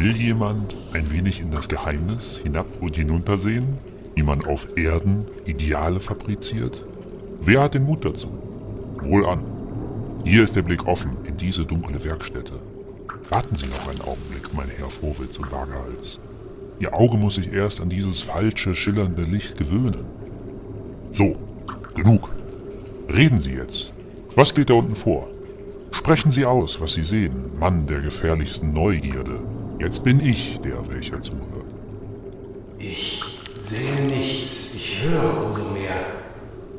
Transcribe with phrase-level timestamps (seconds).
[0.00, 3.78] Will jemand ein wenig in das Geheimnis hinab und hinuntersehen,
[4.14, 6.84] wie man auf Erden Ideale fabriziert?
[7.40, 8.28] Wer hat den Mut dazu?
[9.02, 9.42] Wohl an.
[10.22, 12.52] Hier ist der Blick offen in diese dunkle Werkstätte.
[13.28, 16.20] Warten Sie noch einen Augenblick, mein Herr Frohwitz und Wagerhals.
[16.78, 20.04] Ihr Auge muss sich erst an dieses falsche, schillernde Licht gewöhnen.
[21.10, 21.34] So,
[21.96, 22.30] genug.
[23.12, 23.92] Reden Sie jetzt.
[24.36, 25.26] Was geht da unten vor?
[25.90, 29.40] Sprechen Sie aus, was Sie sehen, Mann der gefährlichsten Neugierde.
[29.78, 31.64] Jetzt bin ich der, welcher zuhört.
[32.80, 33.22] Ich
[33.60, 36.04] sehe nichts, ich höre umso mehr.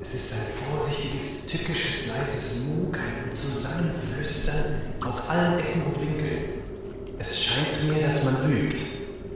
[0.02, 6.44] Es ist ein vorsichtiges, tückisches, leises Mugeln und Zusammenflüstern aus allen Ecken und Winkeln.
[7.20, 8.83] Es scheint mir, dass man lügt.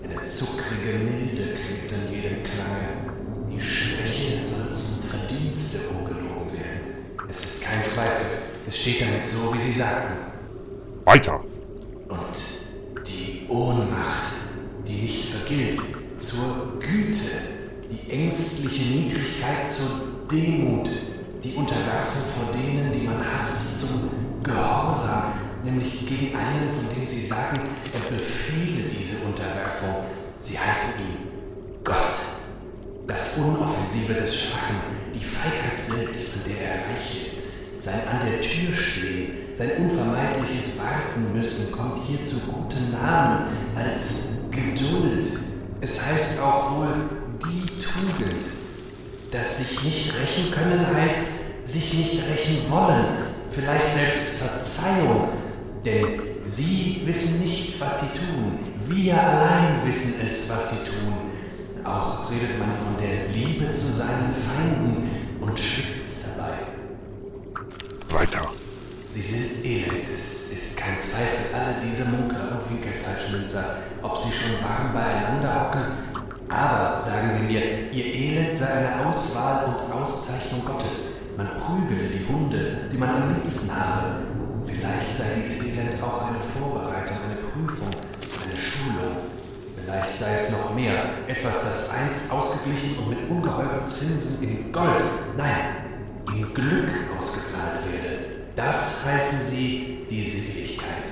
[0.03, 2.89] Eine zuckrige Milde klebt an jedem Klange.
[3.49, 7.27] Die Schwäche soll zum Verdienste umgelogen werden.
[7.29, 8.25] Es ist kein Zweifel.
[8.67, 10.17] Es steht damit so, wie Sie sagten.
[11.05, 11.52] Weiter!
[41.13, 45.31] Warten müssen, kommt hier zu guten Namen als Geduld.
[45.79, 46.93] Es heißt auch wohl
[47.39, 48.41] die Tugend.
[49.31, 51.31] Das sich nicht rächen können heißt,
[51.65, 53.05] sich nicht rächen wollen,
[53.49, 55.29] vielleicht selbst Verzeihung,
[55.85, 58.59] denn sie wissen nicht, was sie tun.
[58.87, 61.13] Wir allein wissen es, was sie tun.
[61.83, 65.09] Auch redet man von der Liebe zu seinen Feinden
[65.41, 65.59] und.
[65.59, 66.22] Weiter!
[69.13, 74.53] Sie sind elend, es ist kein Zweifel, alle diese Munkler und Winkelfalschmünzer, ob sie schon
[74.63, 75.83] warm beieinander hocken.
[76.49, 81.09] Aber, sagen sie mir, ihr Elend sei eine Auswahl und Auszeichnung Gottes.
[81.37, 84.23] Man prügele die Hunde, die man am liebsten habe.
[84.65, 87.89] Vielleicht sei dies Elend auch eine Vorbereitung, eine Prüfung,
[88.43, 89.15] eine Schulung.
[89.75, 95.03] Vielleicht sei es noch mehr, etwas, das einst ausgeglichen und mit ungeheuren Zinsen in Gold,
[95.37, 95.75] nein,
[96.35, 97.03] in Glück werde.
[98.55, 101.11] Das heißen sie die Seligkeit.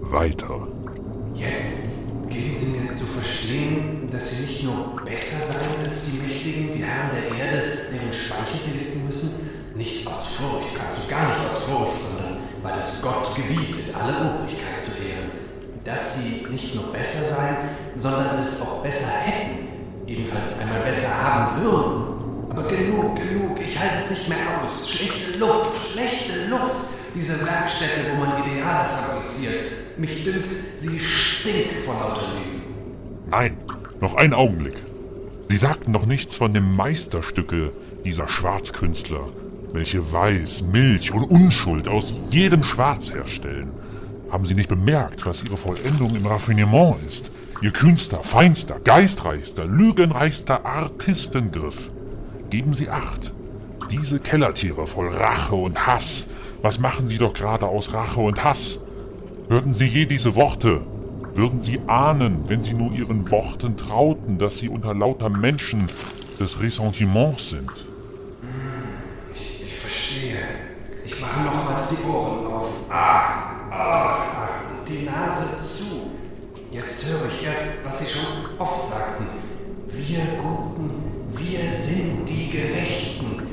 [0.00, 0.66] Weiter!
[1.34, 1.90] Jetzt
[2.28, 6.82] geben Sie mir zu verstehen, dass Sie nicht nur besser seien als die Mächtigen, die
[6.82, 11.46] Herren der Erde, deren Speichel Sie lecken müssen, nicht aus Furcht, ganz und gar nicht
[11.48, 15.30] aus Furcht, sondern weil es Gott gebietet, alle Obrigkeit zu ehren.
[15.84, 17.56] Dass Sie nicht nur besser seien,
[17.94, 19.68] sondern es auch besser hätten,
[20.06, 22.09] jedenfalls einmal besser haben würden.
[22.50, 24.90] Aber genug, genug, ich halte es nicht mehr aus.
[24.90, 26.76] Schlechte Luft, schlechte Luft.
[27.14, 29.98] Diese Werkstätte, wo man Ideale fabriziert.
[29.98, 32.62] Mich dünkt, sie stinkt vor lauter Lügen.
[33.30, 33.56] Nein,
[34.00, 34.82] noch einen Augenblick.
[35.48, 37.72] Sie sagten doch nichts von dem Meisterstücke
[38.04, 39.28] dieser Schwarzkünstler,
[39.72, 43.70] welche Weiß, Milch und Unschuld aus jedem Schwarz herstellen.
[44.30, 47.30] Haben Sie nicht bemerkt, was Ihre Vollendung im Raffinement ist?
[47.62, 51.90] Ihr kühnster, feinster, geistreichster, lügenreichster Artistengriff.
[52.50, 53.32] Geben Sie acht.
[53.92, 56.26] Diese Kellertiere voll Rache und Hass.
[56.62, 58.80] Was machen Sie doch gerade aus Rache und Hass?
[59.48, 60.80] Hörten Sie je diese Worte?
[61.34, 65.86] Würden Sie ahnen, wenn Sie nur Ihren Worten trauten, dass Sie unter lauter Menschen
[66.40, 67.70] des Ressentiments sind?
[69.32, 70.38] Ich, ich verstehe.
[71.04, 72.68] Ich mache nochmals die Ohren auf.
[72.90, 74.48] Ach, ach,
[74.88, 76.10] die Nase zu.
[76.72, 79.26] Jetzt höre ich erst, was Sie schon oft sagten.
[79.88, 83.46] Wir Guten, wir sind die Gerechten.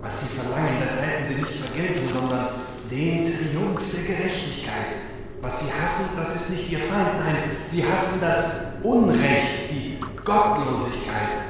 [0.00, 2.48] Was Sie verlangen, das heißen Sie nicht vergelten, sondern
[2.90, 4.94] den Triumph der Gerechtigkeit.
[5.40, 11.46] Was Sie hassen, das ist nicht Ihr Feind, nein, Sie hassen das Unrecht, die Gottlosigkeit.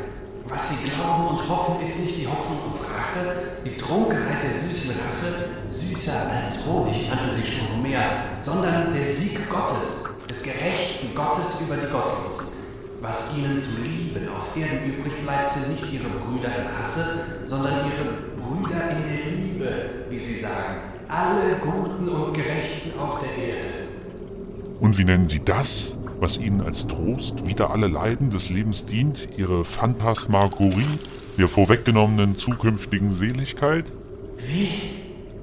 [0.49, 4.95] Was Sie glauben und hoffen, ist nicht die Hoffnung auf Rache, die Trunkenheit der süßen
[4.97, 11.61] Rache, süßer als Honig, nannte sie schon mehr, sondern der Sieg Gottes, des gerechten Gottes
[11.61, 12.56] über die Gottlosen.
[13.01, 17.75] Was ihnen zu lieben auf Erden übrig bleibt, sind nicht ihre Brüder im Hasse, sondern
[17.87, 20.77] ihre Brüder in der Liebe, wie sie sagen.
[21.09, 23.89] Alle Guten und Gerechten auf der Erde.
[24.81, 29.29] Und wie nennen Sie das, was Ihnen als Trost wider alle Leiden des Lebens dient,
[29.37, 30.99] Ihre Phantasmagorie
[31.39, 33.85] der vorweggenommenen zukünftigen Seligkeit?
[34.39, 34.69] Wie?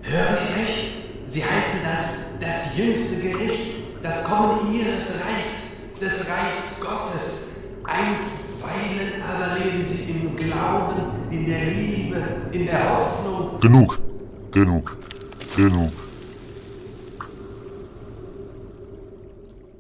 [0.02, 0.94] Höre ich recht?
[1.28, 5.53] Sie heißen das das jüngste Gericht, das Kommen Ihres Reichs,
[6.04, 7.56] des Reichs Gottes.
[7.86, 12.22] Einstweilen aber leben sie im Glauben, in der Liebe,
[12.52, 13.60] in der Hoffnung.
[13.62, 14.00] Genug,
[14.52, 14.98] genug,
[15.56, 15.94] genug.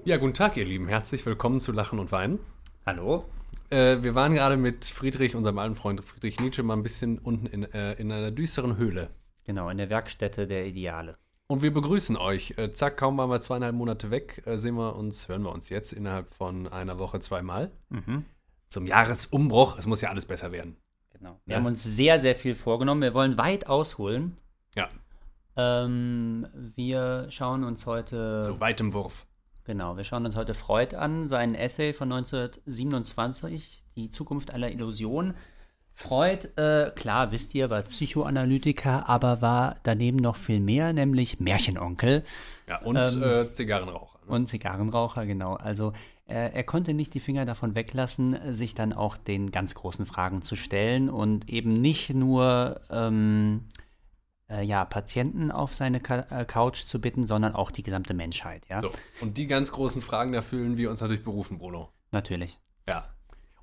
[0.05, 0.87] Ja, guten Tag, ihr Lieben.
[0.87, 2.39] Herzlich willkommen zu Lachen und Weinen.
[2.85, 3.25] Hallo.
[3.69, 7.47] Äh, wir waren gerade mit Friedrich, unserem alten Freund Friedrich Nietzsche, mal ein bisschen unten
[7.47, 9.09] in, äh, in einer düsteren Höhle.
[9.43, 11.17] Genau, in der Werkstätte der Ideale.
[11.47, 12.53] Und wir begrüßen euch.
[12.57, 15.69] Äh, zack, kaum waren wir zweieinhalb Monate weg, äh, sehen wir uns, hören wir uns
[15.69, 17.71] jetzt innerhalb von einer Woche zweimal.
[17.89, 18.25] Mhm.
[18.69, 19.77] Zum Jahresumbruch.
[19.77, 20.77] Es muss ja alles besser werden.
[21.11, 21.39] Genau.
[21.45, 21.59] Wir Ja.
[21.59, 23.01] haben uns sehr, sehr viel vorgenommen.
[23.01, 24.37] Wir wollen weit ausholen.
[24.75, 24.89] Ja,
[25.55, 28.39] Ähm, wir schauen uns heute.
[28.41, 29.27] zu weitem Wurf.
[29.65, 35.35] Genau, wir schauen uns heute Freud an, seinen Essay von 1927, Die Zukunft aller Illusion.
[35.95, 42.23] Freud, äh, klar, wisst ihr, war Psychoanalytiker, aber war daneben noch viel mehr, nämlich Märchenonkel
[42.67, 44.19] Ja, und Ähm, äh, Zigarrenraucher.
[44.25, 44.31] Ne?
[44.31, 45.53] und Zigarrenraucher, genau.
[45.55, 45.93] Also
[46.25, 50.41] äh, er konnte nicht die Finger davon weglassen, sich dann auch den ganz großen Fragen
[50.41, 53.65] zu stellen und eben nicht nur ähm,
[54.49, 58.65] äh, ja, Patienten auf seine Ka äh, Couch zu bitten, sondern auch die gesamte Menschheit,
[58.69, 58.81] ja.
[58.81, 58.89] So.
[59.21, 61.89] Und die ganz großen Fragen, da fühlen wir uns natürlich berufen, Bruno.
[62.11, 62.59] Natürlich.
[62.87, 63.09] Ja.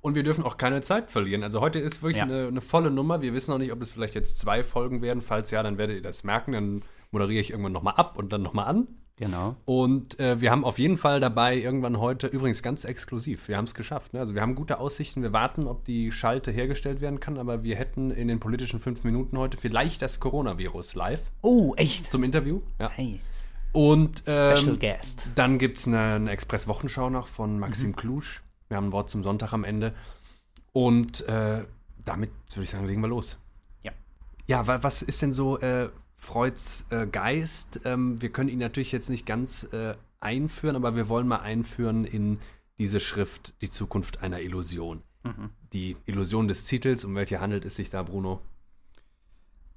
[0.01, 1.43] Und wir dürfen auch keine Zeit verlieren.
[1.43, 2.23] Also heute ist wirklich Ja.
[2.23, 3.21] eine, eine volle Nummer.
[3.21, 5.21] Wir wissen noch nicht, ob es vielleicht jetzt zwei Folgen werden.
[5.21, 6.53] Falls ja, dann werdet ihr das merken.
[6.53, 6.79] Dann
[7.11, 8.87] moderiere ich irgendwann nochmal ab und dann nochmal an.
[9.17, 9.55] Genau.
[9.65, 13.65] Und äh, wir haben auf jeden Fall dabei irgendwann heute, übrigens ganz exklusiv, wir haben
[13.65, 14.13] es geschafft.
[14.13, 14.19] Ne?
[14.19, 17.75] Also wir haben gute Aussichten, wir warten, ob die Schalte hergestellt werden kann, aber wir
[17.75, 22.11] hätten in den politischen fünf Minuten heute vielleicht das Coronavirus live Oh, echt?
[22.11, 22.61] zum Interview.
[22.79, 22.89] Ja.
[22.89, 23.19] Hey,
[23.73, 25.27] Und Special ähm, Guest.
[25.35, 27.95] dann gibt es eine, eine Express-Wochenschau noch von Maxim Mhm.
[27.97, 28.41] Klusch.
[28.71, 29.93] Wir haben ein Wort zum Sonntag am Ende.
[30.71, 31.65] Und äh,
[32.05, 33.37] damit würde ich sagen, legen wir los.
[33.83, 33.91] Ja.
[34.47, 37.81] Ja, wa was ist denn so äh, Freuds äh, Geist?
[37.83, 42.05] Ähm, wir können ihn natürlich jetzt nicht ganz äh, einführen, aber wir wollen mal einführen
[42.05, 42.39] in
[42.77, 45.03] diese Schrift Die Zukunft einer Illusion.
[45.23, 45.49] Mhm.
[45.73, 48.39] Die Illusion des Titels, um welche handelt es sich da, Bruno?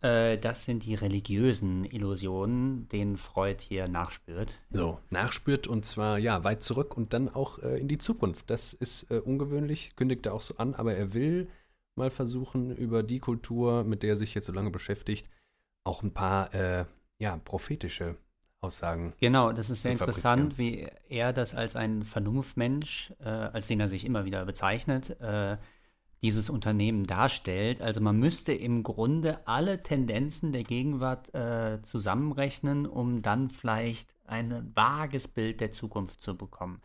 [0.04, 4.60] Äh, das sind die religiösen Illusionen, denen Freud hier nachspürt.
[4.70, 8.50] So, nachspürt und zwar ja weit zurück und dann auch äh, in die Zukunft.
[8.50, 11.48] Das ist äh, ungewöhnlich, kündigt er auch so an, aber er will
[11.96, 15.26] mal versuchen, über die Kultur, mit der er sich jetzt so lange beschäftigt,
[15.84, 16.84] auch ein paar äh,
[17.18, 18.16] ja, prophetische
[18.60, 19.14] Aussagen.
[19.20, 23.88] Genau, das ist sehr interessant, wie er das als ein Vernunftmensch, äh, als den er
[23.88, 25.56] sich immer wieder bezeichnet, äh,
[26.24, 27.82] dieses Unternehmen darstellt.
[27.82, 34.72] Also man müsste im Grunde alle Tendenzen der Gegenwart äh, zusammenrechnen, um dann vielleicht ein
[34.74, 36.80] vages Bild der Zukunft zu bekommen.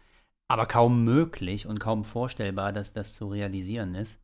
[0.50, 4.20] Aber kaum möglich und kaum vorstellbar, dass das zu realisieren ist.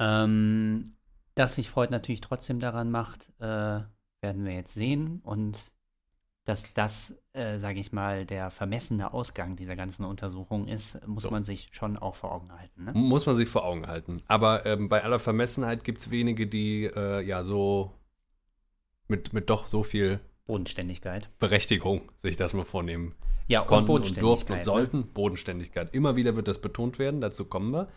[0.00, 0.96] Ähm,
[1.36, 3.44] dass sich Freud natürlich trotzdem daran macht, äh,
[4.22, 5.20] werden wir jetzt sehen.
[5.22, 5.71] Und
[6.44, 11.30] dass das, äh, sage ich mal, der vermessene Ausgang dieser ganzen Untersuchung ist, muss So.
[11.30, 12.84] man sich schon auch vor Augen halten.
[12.84, 12.92] Ne?
[12.94, 14.18] Muss man sich vor Augen halten.
[14.26, 17.92] Aber ähm, bei aller Vermessenheit gibt es wenige, die äh, ja so
[19.08, 21.30] mit, mit doch so viel Bodenständigkeit.
[21.38, 23.14] Berechtigung sich das mal vornehmen
[23.46, 24.22] Ja, und konnten und Bodenständigkeit.
[24.24, 24.64] durften und ne?
[24.64, 25.06] sollten.
[25.12, 25.94] Bodenständigkeit.
[25.94, 27.88] Immer wieder wird das betont werden, dazu kommen wir.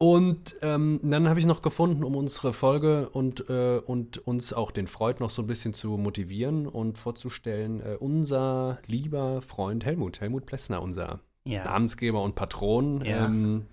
[0.00, 4.70] Und ähm, dann habe ich noch gefunden, um unsere Folge und, äh, und uns auch
[4.70, 10.20] den Freud noch so ein bisschen zu motivieren und vorzustellen, äh, unser lieber Freund Helmut,
[10.20, 11.64] Helmut Plessner, unser Ja.
[11.64, 13.04] Namensgeber und Patron.
[13.04, 13.26] Ja.
[13.26, 13.66] Ähm,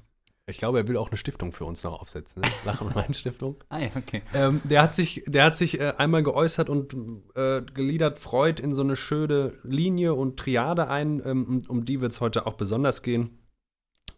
[0.47, 2.41] ich glaube, er will auch eine Stiftung für uns noch aufsetzen.
[2.41, 2.49] Ne?
[2.65, 3.63] Lachen und Wein Stiftung.
[3.69, 4.23] Ah, ja, okay.
[4.33, 6.95] Ähm, der hat sich, der hat sich äh, einmal geäußert und
[7.35, 11.21] äh, geliedert Freud in so eine schöne Linie und Triade ein.
[11.23, 13.37] Ähm, um, um die wird es heute auch besonders gehen.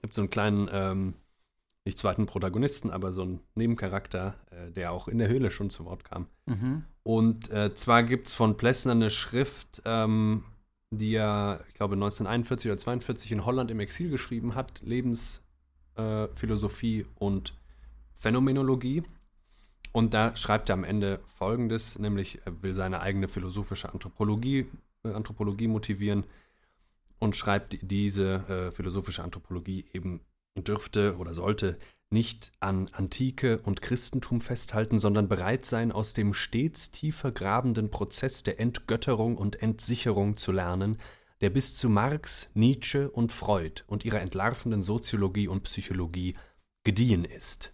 [0.01, 1.13] Gibt so einen kleinen, ähm,
[1.87, 5.85] nicht zweiten Protagonisten, aber so einen Nebencharakter, äh, der auch in der Höhle schon zu
[5.85, 6.27] Wort kam.
[6.45, 6.83] Mhm.
[7.03, 10.43] Und äh, zwar gibt es von Plessner eine Schrift, ähm,
[10.91, 14.81] die er, ich glaube, 1941 oder 42 in Holland im Exil geschrieben hat:
[15.95, 17.53] Lebensphilosophie äh, und
[18.13, 19.03] Phänomenologie.
[19.93, 24.67] Und da schreibt er am Ende Folgendes, nämlich er will seine eigene philosophische Anthropologie,
[25.03, 26.25] äh, Anthropologie motivieren
[27.19, 30.21] und schreibt, die- diese äh, philosophische Anthropologie eben
[30.63, 31.77] dürfte oder sollte
[32.09, 38.43] nicht an Antike und Christentum festhalten, sondern bereit sein, aus dem stets tiefer grabenden Prozess
[38.43, 40.97] der Entgötterung und Entsicherung zu lernen,
[41.41, 46.35] der bis zu Marx, Nietzsche und Freud und ihrer entlarvenden Soziologie und Psychologie
[46.83, 47.73] gediehen ist.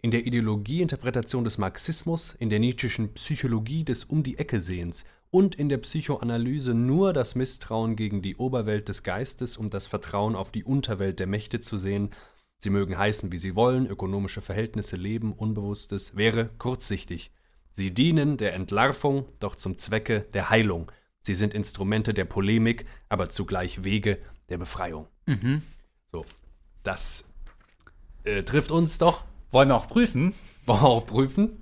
[0.00, 5.56] In der Ideologieinterpretation des Marxismus, in der Nietzscheschen Psychologie des Um die Ecke Sehens und
[5.56, 10.52] in der Psychoanalyse nur das Misstrauen gegen die Oberwelt des Geistes und das Vertrauen auf
[10.52, 12.10] die Unterwelt der Mächte zu sehen,
[12.58, 17.32] sie mögen heißen, wie sie wollen, ökonomische Verhältnisse, Leben, Unbewusstes, wäre kurzsichtig.
[17.72, 20.92] Sie dienen der Entlarvung, doch zum Zwecke der Heilung.
[21.18, 25.08] Sie sind Instrumente der Polemik, aber zugleich Wege der Befreiung.
[25.26, 25.62] Mhm.
[26.06, 26.24] So,
[26.84, 27.24] das
[28.22, 29.24] äh, trifft uns doch.
[29.50, 30.32] Wollen wir auch prüfen?
[30.64, 31.60] Wollen wir auch prüfen.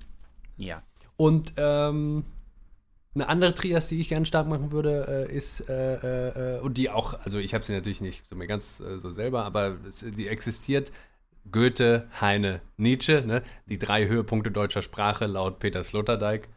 [0.58, 0.82] Ja.
[1.16, 2.26] Und ähm,
[3.14, 6.88] Eine andere Trias, die ich gerne stark machen würde, äh, ist, äh, äh, und die
[6.88, 10.28] auch, also ich habe sie natürlich nicht so mir ganz äh, so selber, aber sie
[10.28, 10.92] existiert.
[11.50, 13.42] Goethe, Heine, Nietzsche, ne?
[13.66, 16.48] die drei Höhepunkte deutscher Sprache laut Peter Sloterdijk.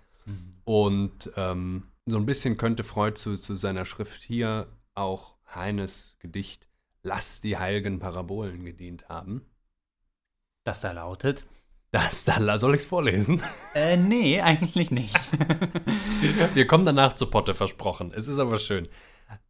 [0.66, 6.68] Und ähm, so ein bisschen könnte Freud zu, zu seiner Schrift hier auch Heines Gedicht
[7.04, 9.46] Lass die heiligen Parabolen gedient haben.
[10.64, 11.46] Das da lautet.
[11.96, 13.42] Das da soll ich es vorlesen?
[13.74, 15.18] Äh, nee, eigentlich nicht.
[16.54, 18.12] Wir kommen danach zu Potte, versprochen.
[18.14, 18.90] Es ist aber schön.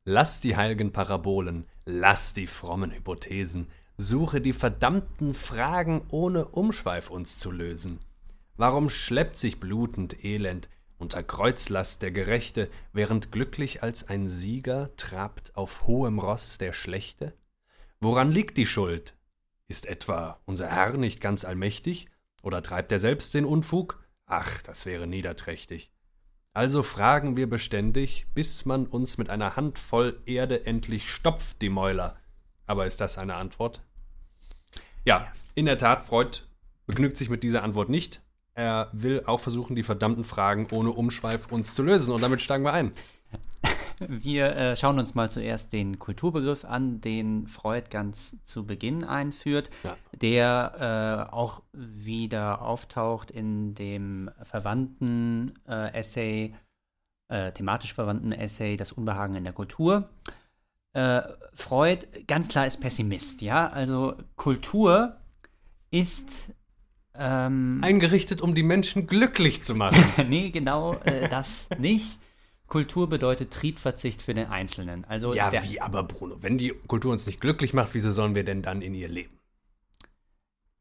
[0.04, 7.40] Lass die heiligen Parabolen, lass die frommen Hypothesen, suche die verdammten Fragen ohne Umschweif uns
[7.40, 8.00] zu lösen.
[8.58, 15.56] Warum schleppt sich blutend Elend unter Kreuzlast der Gerechte, während glücklich als ein Sieger trabt
[15.56, 17.34] auf hohem Ross der Schlechte?
[18.00, 19.18] Woran liegt die Schuld?
[19.68, 22.08] Ist etwa unser Herr nicht ganz allmächtig?
[22.46, 24.06] Oder treibt er selbst den Unfug?
[24.28, 25.92] Ach, das wäre niederträchtig.
[26.54, 32.18] Also fragen wir beständig, bis man uns mit einer Handvoll Erde endlich stopft, die Mäuler.
[32.68, 33.82] Aber ist das eine Antwort?
[35.06, 36.42] Ja, in der Tat, Freud
[36.86, 38.22] begnügt sich mit dieser Antwort nicht.
[38.54, 42.14] Er will auch versuchen, die verdammten Fragen ohne Umschweif uns zu lösen.
[42.14, 42.92] Und damit steigen wir ein.
[44.00, 49.70] Wir äh, schauen uns mal zuerst den Kulturbegriff an, den Freud ganz zu Beginn einführt,
[49.84, 49.96] Ja.
[50.14, 56.54] der äh, auch wieder auftaucht in dem verwandten äh, Essay,
[57.30, 60.10] äh, thematisch verwandten Essay Das Unbehagen in der Kultur.
[60.94, 61.22] Äh,
[61.54, 65.18] Freud ganz klar ist Pessimist, ja, also Kultur
[65.92, 66.52] ist
[67.18, 70.04] ähm, Eingerichtet, um die Menschen glücklich zu machen.
[70.30, 72.20] nee, genau äh, das nicht.
[72.68, 75.06] Kultur bedeutet Triebverzicht für den Einzelnen.
[75.06, 76.38] Also ja, wie aber, Bruno?
[76.42, 79.40] Wenn die Kultur uns nicht glücklich macht, wieso sollen wir denn dann in ihr leben?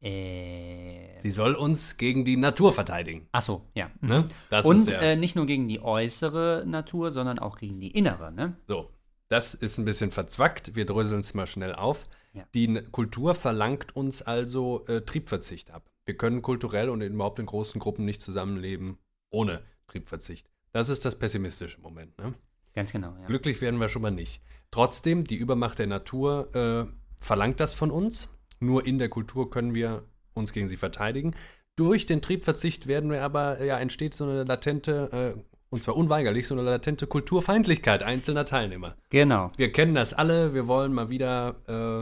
[0.01, 3.27] Äh, Sie soll uns gegen die Natur verteidigen.
[3.31, 3.89] ach so, ja.
[4.01, 4.09] Mhm.
[4.09, 4.25] Ne?
[4.49, 8.31] Das Und äh, nicht nur gegen die äußere Natur, sondern auch gegen die innere.
[8.31, 8.55] Ne?
[8.67, 8.91] So,
[9.27, 10.75] das ist ein bisschen verzwackt.
[10.75, 12.07] Wir dröseln es mal schnell auf.
[12.33, 12.43] Ja.
[12.53, 15.89] Die Kultur verlangt uns also äh, Triebverzicht ab.
[16.05, 18.99] Wir können kulturell und überhaupt in großen Gruppen nicht zusammenleben
[19.31, 20.47] ohne Triebverzicht.
[20.75, 22.19] Das ist das pessimistische Moment.
[22.19, 22.33] Ne?
[22.75, 23.27] Ganz genau, ja.
[23.27, 24.41] Glücklich werden wir schon mal nicht.
[24.71, 26.85] Trotzdem, die Übermacht der Natur äh,
[27.23, 28.27] verlangt das von uns.
[28.59, 30.03] Nur in der Kultur können wir
[30.33, 31.33] uns gegen sie verteidigen.
[31.77, 35.39] Durch den Triebverzicht werden wir aber, ja, entsteht so eine latente, äh,
[35.69, 38.97] und zwar unweigerlich, so eine latente Kulturfeindlichkeit einzelner Teilnehmer.
[39.11, 39.53] Genau.
[39.55, 41.99] Wir kennen das alle, wir wollen mal wieder äh,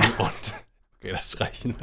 [0.22, 0.54] und
[0.96, 1.74] okay, das streichen.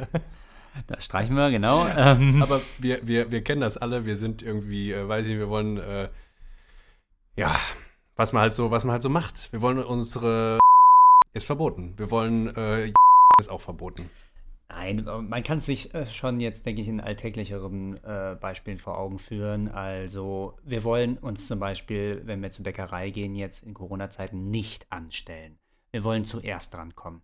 [0.86, 1.86] Da streichen wir, genau.
[1.96, 5.38] Ähm, Aber wir, wir, wir kennen das alle, wir sind irgendwie, äh, weiß ich nicht,
[5.38, 6.08] wir wollen, äh,
[7.36, 7.56] ja,
[8.16, 9.52] was man halt so, was man halt so macht.
[9.52, 10.58] Wir wollen unsere
[11.34, 11.94] ist verboten.
[11.96, 12.92] Wir wollen äh,
[13.38, 14.10] ist auch verboten.
[14.68, 18.98] Nein, man kann es sich äh, schon jetzt, denke ich, in alltäglicheren äh, Beispielen vor
[18.98, 19.68] Augen führen.
[19.68, 24.90] Also, wir wollen uns zum Beispiel, wenn wir zur Bäckerei gehen, jetzt in Corona-Zeiten nicht
[24.92, 25.58] anstellen.
[25.90, 27.22] Wir wollen zuerst drankommen.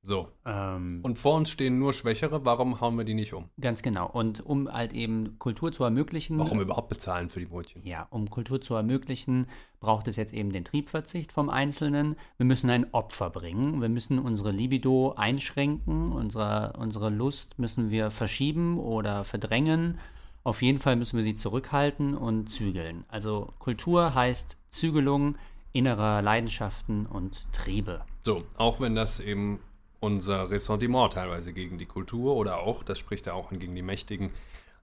[0.00, 0.28] So.
[0.46, 3.50] Ähm, Und vor uns stehen nur Schwächere, warum hauen wir die nicht um?
[3.60, 4.08] ganz genau.
[4.08, 6.38] Und um halt eben Kultur zu ermöglichen.
[6.38, 7.84] Warum überhaupt bezahlen für die Brötchen?
[7.84, 9.46] Ja, um Kultur zu ermöglichen,
[9.80, 12.16] braucht es jetzt eben den Triebverzicht vom Einzelnen.
[12.36, 13.80] Wir müssen ein Opfer bringen.
[13.80, 16.12] Wir müssen unsere Libido einschränken.
[16.12, 19.98] Unsere, unsere Lust müssen wir verschieben oder verdrängen.
[20.44, 23.04] Auf jeden Fall müssen wir sie zurückhalten und zügeln.
[23.08, 25.36] Also Kultur heißt Zügelung
[25.72, 28.00] innerer Leidenschaften und Triebe.
[28.24, 29.60] So, auch wenn das eben
[30.00, 33.82] unser Ressentiment teilweise gegen die Kultur oder auch, das spricht ja auch an gegen die
[33.82, 34.30] Mächtigen,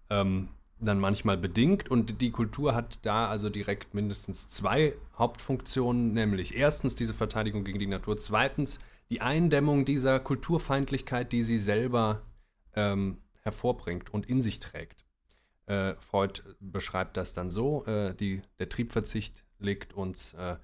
[0.10, 1.90] ähm, dann manchmal bedingt.
[1.90, 7.80] Und die Kultur hat da also direkt mindestens zwei Hauptfunktionen, nämlich erstens diese Verteidigung gegen
[7.80, 8.80] die Natur, zweitens
[9.10, 12.24] die Eindämmung dieser Kulturfeindlichkeit, die sie selber
[12.76, 15.06] ähm, hervorbringt und in sich trägt.
[15.68, 20.58] Äh, Freud beschreibt das dann so, äh, die, der Triebverzicht legt uns äh,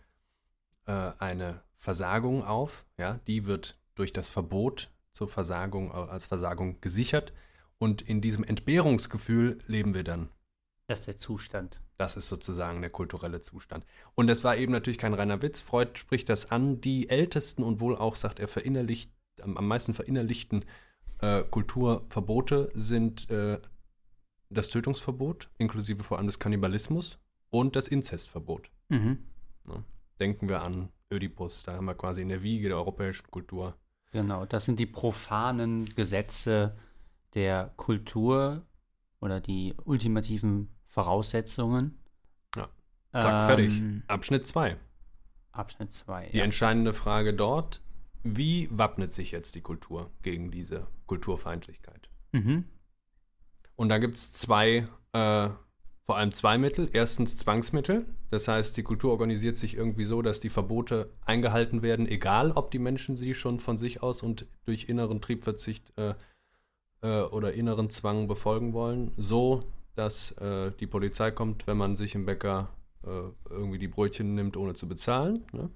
[0.86, 6.82] äh, eine Versagung auf, ja, die wird durch das Verbot zur Versagung äh, als Versagung
[6.82, 7.34] gesichert
[7.78, 10.30] und in diesem Entbehrungsgefühl leben wir dann.
[10.88, 11.82] Das ist der Zustand.
[11.98, 13.86] Das ist sozusagen der kulturelle Zustand.
[14.16, 15.62] Und das war eben natürlich kein reiner Witz.
[15.62, 16.82] Freud spricht das an.
[16.82, 20.66] Die ältesten und wohl auch, sagt er, verinnerlicht, am, meisten verinnerlichten
[21.20, 23.60] äh, Kulturverbote sind äh,
[24.50, 27.20] das Tötungsverbot, inklusive vor allem des Kannibalismus
[27.52, 28.72] und das Inzestverbot.
[28.90, 29.20] Mhm.
[30.20, 33.78] Denken wir an Ödipus, da haben wir quasi in der Wiege der europäischen Kultur.
[34.12, 36.78] Genau, das sind die profanen Gesetze
[37.34, 38.66] der Kultur
[39.22, 41.98] oder die ultimativen Voraussetzungen.
[42.56, 42.70] Ja.
[43.14, 43.78] Zack, fertig.
[43.78, 44.78] Ähm, Abschnitt 2.
[45.54, 46.30] Abschnitt 2.
[46.34, 47.82] Die entscheidende Frage dort,
[48.24, 52.10] wie wappnet sich jetzt die Kultur gegen diese Kulturfeindlichkeit?
[52.34, 52.66] Mhm.
[53.76, 55.50] Und da gibt es zwei äh,
[56.12, 56.90] vor allem zwei Mittel.
[56.92, 58.06] Erstens Zwangsmittel.
[58.32, 62.70] Das heißt, die Kultur organisiert sich irgendwie so, dass die Verbote eingehalten werden, egal ob
[62.70, 66.16] die Menschen sie schon von sich aus und durch inneren Triebverzicht äh,
[67.02, 69.14] äh, oder inneren Zwang befolgen wollen.
[69.16, 69.64] So,
[69.96, 72.68] dass äh, die Polizei kommt, wenn man sich im Bäcker
[73.06, 75.46] äh, irgendwie die Brötchen nimmt, ohne zu bezahlen.
[75.54, 75.70] Ne?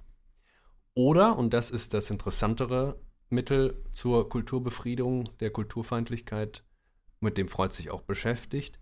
[0.96, 3.00] Oder, und das ist das interessantere
[3.30, 6.66] Mittel zur Kulturbefriedung der Kulturfeindlichkeit,
[7.22, 8.82] mit dem Freud sich auch beschäftigt,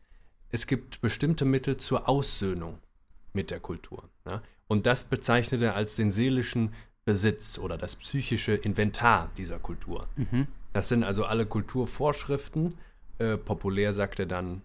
[0.53, 2.77] es gibt bestimmte Mittel zur Aussöhnung
[3.33, 4.07] mit der Kultur.
[4.29, 4.43] Ja?
[4.67, 6.73] Und das bezeichnet er als den seelischen
[7.05, 10.07] Besitz oder das psychische Inventar dieser Kultur.
[10.15, 10.47] Mhm.
[10.71, 12.75] Das sind also alle Kulturvorschriften.
[13.17, 14.61] Äh, populär sagt er dann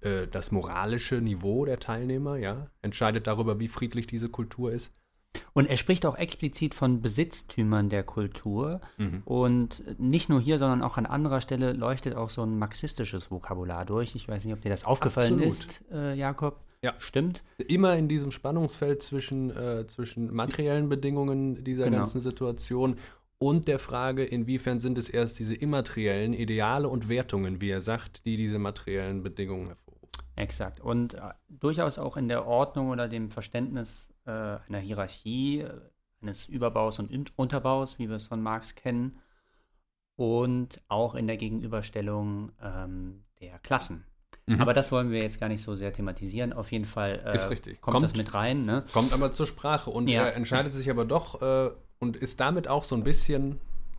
[0.00, 4.94] äh, das moralische Niveau der Teilnehmer, ja, entscheidet darüber, wie friedlich diese Kultur ist.
[5.52, 8.80] Und er spricht auch explizit von Besitztümern der Kultur.
[8.96, 9.22] Mhm.
[9.24, 13.84] Und nicht nur hier, sondern auch an anderer Stelle leuchtet auch so ein marxistisches Vokabular
[13.84, 14.14] durch.
[14.14, 15.52] Ich weiß nicht, ob dir das aufgefallen Absolut.
[15.52, 16.60] ist, äh, Jakob.
[16.82, 16.94] Ja.
[16.98, 17.42] Stimmt.
[17.58, 21.98] Immer in diesem Spannungsfeld zwischen, äh, zwischen materiellen Bedingungen dieser genau.
[21.98, 22.96] ganzen Situation
[23.38, 28.24] und der Frage, inwiefern sind es erst diese immateriellen Ideale und Wertungen, wie er sagt,
[28.24, 29.85] die diese materiellen Bedingungen hervorrufen.
[30.36, 30.80] Exakt.
[30.80, 35.80] Und äh, durchaus auch in der Ordnung oder dem Verständnis äh, einer Hierarchie, äh,
[36.20, 39.18] eines Überbaus und Unterbaus, wie wir es von Marx kennen.
[40.14, 44.04] Und auch in der Gegenüberstellung ähm, der Klassen.
[44.46, 44.60] Mhm.
[44.60, 46.52] Aber das wollen wir jetzt gar nicht so sehr thematisieren.
[46.52, 47.80] Auf jeden Fall äh, ist richtig.
[47.80, 48.64] kommt, kommt, das mit rein.
[48.64, 48.84] Ne?
[48.92, 50.24] Kommt aber zur Sprache und ja.
[50.24, 53.58] er entscheidet sich aber doch äh, und ist damit auch so ein bisschen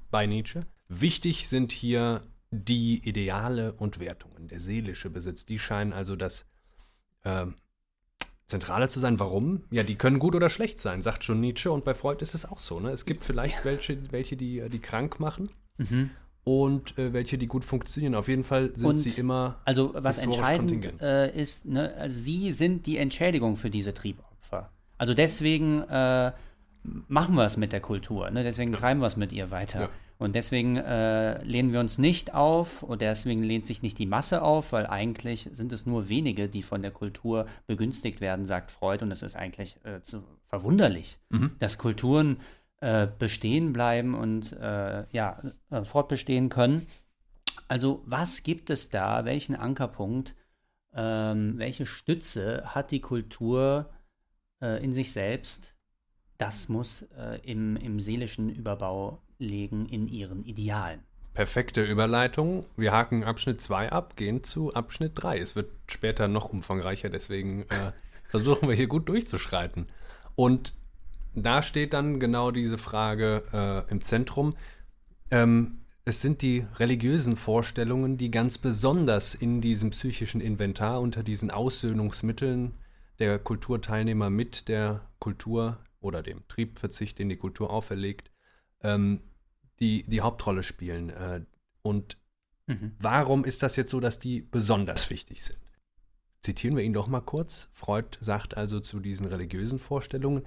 [0.10, 0.65] bei Nietzsche.
[0.88, 6.46] Wichtig sind hier die Ideale und Wertungen, der seelische Besitz, die scheinen also das
[7.24, 7.46] äh,
[8.48, 9.20] Zentrale zu sein.
[9.20, 9.63] Warum?
[9.72, 11.70] Ja, die können gut oder schlecht sein, sagt schon Nietzsche.
[11.70, 12.80] Und bei Freud ist es auch so.
[12.80, 12.92] Ne?
[12.92, 15.50] Es gibt vielleicht welche, welche die, äh, die krank machen.
[15.77, 16.10] Mhm.
[16.46, 18.16] Und äh, welche, die gut funktionieren.
[18.16, 19.60] Auf jeden Fall sind und sie immer.
[19.66, 24.72] Also, was entscheidend äh, ist, ne, sie sind die Entschädigung für diese Triebopfer.
[24.98, 26.31] Also, deswegen äh,
[26.83, 28.31] machen wir es mit der Kultur.
[28.31, 28.44] Ne?
[28.44, 29.81] Deswegen treiben wir es mit ihr weiter.
[29.81, 29.90] Ja.
[30.20, 34.42] Und deswegen äh, lehnen wir uns nicht auf und deswegen lehnt sich nicht die Masse
[34.42, 39.03] auf, weil eigentlich sind es nur wenige, die von der Kultur begünstigt werden, sagt Freud.
[39.03, 41.56] Und es ist eigentlich äh, zu, verwunderlich, mhm.
[41.60, 42.38] dass Kulturen
[42.80, 46.88] äh, bestehen bleiben und äh, ja, äh, fortbestehen können.
[47.68, 49.25] Also was gibt es da?
[49.25, 50.36] Welchen Ankerpunkt?
[50.94, 53.92] Ähm, welche Stütze hat die Kultur
[54.62, 55.75] äh, in sich selbst?
[56.40, 57.08] Das muss
[57.42, 61.02] im, im seelischen Überbau legen in ihren Idealen.
[61.34, 62.66] Perfekte Überleitung.
[62.78, 65.40] Wir haken Abschnitt 2 ab, gehen zu Abschnitt 3.
[65.40, 67.92] Es wird später noch umfangreicher, deswegen äh,
[68.30, 69.88] versuchen wir hier gut durchzuschreiten.
[70.36, 70.74] Und
[71.36, 74.56] da steht dann genau diese Frage äh, im Zentrum.
[75.30, 81.52] Ähm, es sind die religiösen Vorstellungen, die ganz besonders in diesem psychischen Inventar unter diesen
[81.52, 82.74] Aussöhnungsmitteln
[83.20, 88.32] der Kulturteilnehmer mit der Kultur oder dem Triebverzicht, den die Kultur auferlegt,
[88.83, 89.22] ähm,
[89.79, 91.09] die, die Hauptrolle spielen.
[91.09, 91.42] Äh,
[91.81, 92.18] und
[92.68, 92.94] mhm.
[93.00, 95.59] warum ist das jetzt so, dass die besonders wichtig sind?
[96.42, 97.70] Zitieren wir ihn doch mal kurz.
[97.74, 100.44] Freud sagt also zu diesen religiösen Vorstellungen,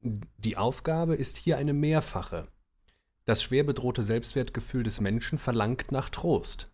[0.00, 2.48] die Aufgabe ist hier eine mehrfache.
[3.24, 6.70] Das schwer bedrohte Selbstwertgefühl des Menschen verlangt nach Trost.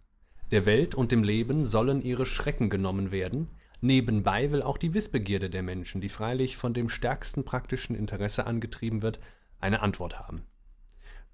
[0.51, 3.49] Der Welt und dem Leben sollen ihre Schrecken genommen werden.
[3.81, 9.01] Nebenbei will auch die Wissbegierde der Menschen, die freilich von dem stärksten praktischen Interesse angetrieben
[9.01, 9.21] wird,
[9.61, 10.43] eine Antwort haben.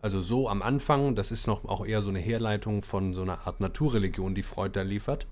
[0.01, 3.47] Also so am Anfang, das ist noch auch eher so eine Herleitung von so einer
[3.47, 5.27] Art Naturreligion, die Freud da liefert.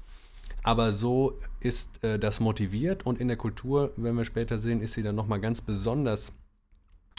[0.63, 4.95] Aber so ist äh, das motiviert und in der Kultur, wenn wir später sehen, ist
[4.95, 6.33] sie dann nochmal ganz besonders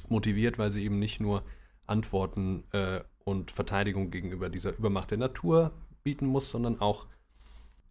[0.09, 1.43] motiviert, weil sie eben nicht nur
[1.85, 5.71] Antworten äh, und Verteidigung gegenüber dieser Übermacht der Natur
[6.03, 7.07] bieten muss, sondern auch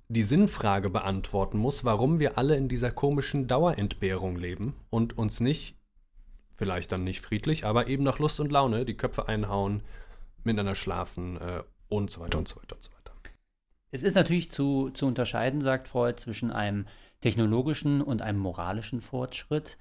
[0.08, 5.76] die Sinnfrage beantworten muss, warum wir alle in dieser komischen Dauerentbehrung leben und uns nicht
[6.54, 9.82] vielleicht dann nicht friedlich, aber eben nach Lust und Laune die Köpfe einhauen,
[10.42, 12.94] miteinander schlafen äh, und so weiter und so weiter und so weiter.
[13.94, 16.88] Es ist natürlich zu, zu unterscheiden, sagt Freud, zwischen einem
[17.20, 19.78] technologischen und einem moralischen Fortschritt,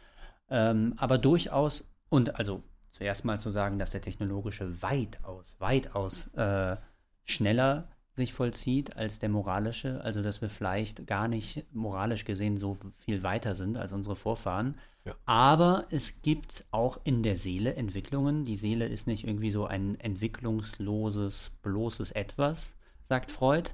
[0.51, 6.77] ähm, aber durchaus, und also zuerst mal zu sagen, dass der technologische weitaus, weitaus äh,
[7.23, 12.77] schneller sich vollzieht als der moralische, also dass wir vielleicht gar nicht moralisch gesehen so
[12.99, 14.77] viel weiter sind als unsere Vorfahren.
[15.05, 15.15] Ja.
[15.25, 18.43] Aber es gibt auch in der Seele Entwicklungen.
[18.45, 23.71] Die Seele ist nicht irgendwie so ein entwicklungsloses, bloßes Etwas, sagt Freud,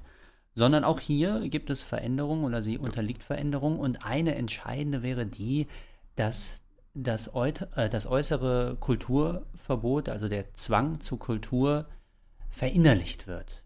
[0.54, 3.78] sondern auch hier gibt es Veränderungen oder sie unterliegt Veränderungen.
[3.78, 5.68] Und eine entscheidende wäre die,
[6.16, 6.62] dass
[6.94, 11.86] das, äh, das äußere Kulturverbot, also der Zwang zur Kultur,
[12.48, 13.62] verinnerlicht wird.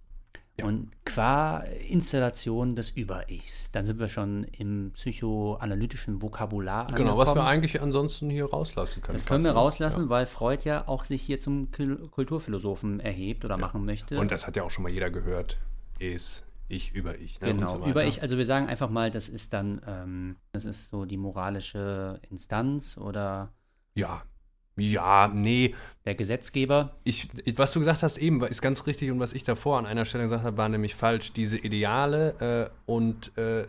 [0.58, 0.66] Ja.
[0.66, 6.86] Und qua Installation des Über-Ichs, dann sind wir schon im psychoanalytischen Vokabular.
[6.86, 7.18] Genau, angekommen.
[7.18, 9.18] was wir eigentlich ansonsten hier rauslassen können.
[9.18, 10.08] Das können wir rauslassen, ja.
[10.10, 13.60] weil Freud ja auch sich hier zum Kulturphilosophen erhebt oder ja.
[13.60, 14.18] machen möchte.
[14.18, 15.58] Und das hat ja auch schon mal jeder gehört.
[15.98, 17.40] Es, ich über ich.
[17.40, 17.48] Ne?
[17.48, 18.22] Genau, so über ich.
[18.22, 22.96] Also wir sagen einfach mal, das ist dann, ähm, das ist so die moralische Instanz
[22.96, 23.52] oder.
[23.94, 24.22] Ja,
[24.76, 25.74] ja, nee.
[26.04, 26.96] Der Gesetzgeber.
[27.04, 30.04] Ich, was du gesagt hast eben, ist ganz richtig und was ich davor an einer
[30.04, 31.32] Stelle gesagt habe, war nämlich falsch.
[31.32, 33.66] Diese Ideale äh, und äh,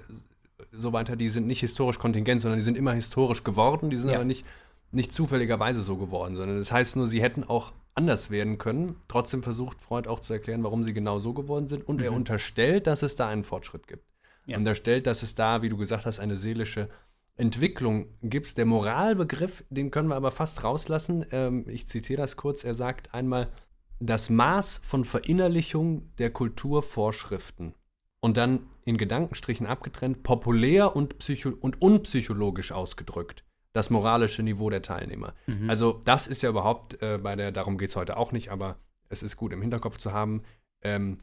[0.71, 3.89] so weiter, die sind nicht historisch kontingent, sondern die sind immer historisch geworden.
[3.89, 4.15] Die sind ja.
[4.15, 4.45] aber nicht,
[4.91, 8.97] nicht zufälligerweise so geworden, sondern das heißt nur, sie hätten auch anders werden können.
[9.07, 11.87] Trotzdem versucht Freud auch zu erklären, warum sie genau so geworden sind.
[11.87, 12.03] Und mhm.
[12.03, 14.03] er unterstellt, dass es da einen Fortschritt gibt.
[14.47, 14.57] Ja.
[14.57, 16.89] Unterstellt, dass es da, wie du gesagt hast, eine seelische
[17.38, 18.54] Entwicklung gibt es.
[18.54, 21.26] Der Moralbegriff, den können wir aber fast rauslassen.
[21.32, 22.63] Ähm, ich zitiere das kurz.
[22.63, 23.52] Er sagt einmal,
[24.00, 27.76] das Maß von Verinnerlichung der Kulturvorschriften
[28.19, 33.43] und dann in Gedankenstrichen abgetrennt, populär und, psycho und unpsychologisch ausgedrückt,
[33.74, 35.34] das moralische Niveau der Teilnehmer.
[35.48, 35.69] Mhm.
[35.69, 38.78] Also das ist ja überhaupt äh, bei der, darum geht es heute auch nicht, aber
[39.10, 40.43] es ist gut im Hinterkopf zu haben,
[40.82, 41.19] ähm,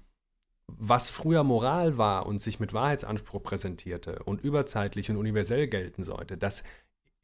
[0.66, 6.36] was früher Moral war und sich mit Wahrheitsanspruch präsentierte und überzeitlich und universell gelten sollte,
[6.36, 6.64] das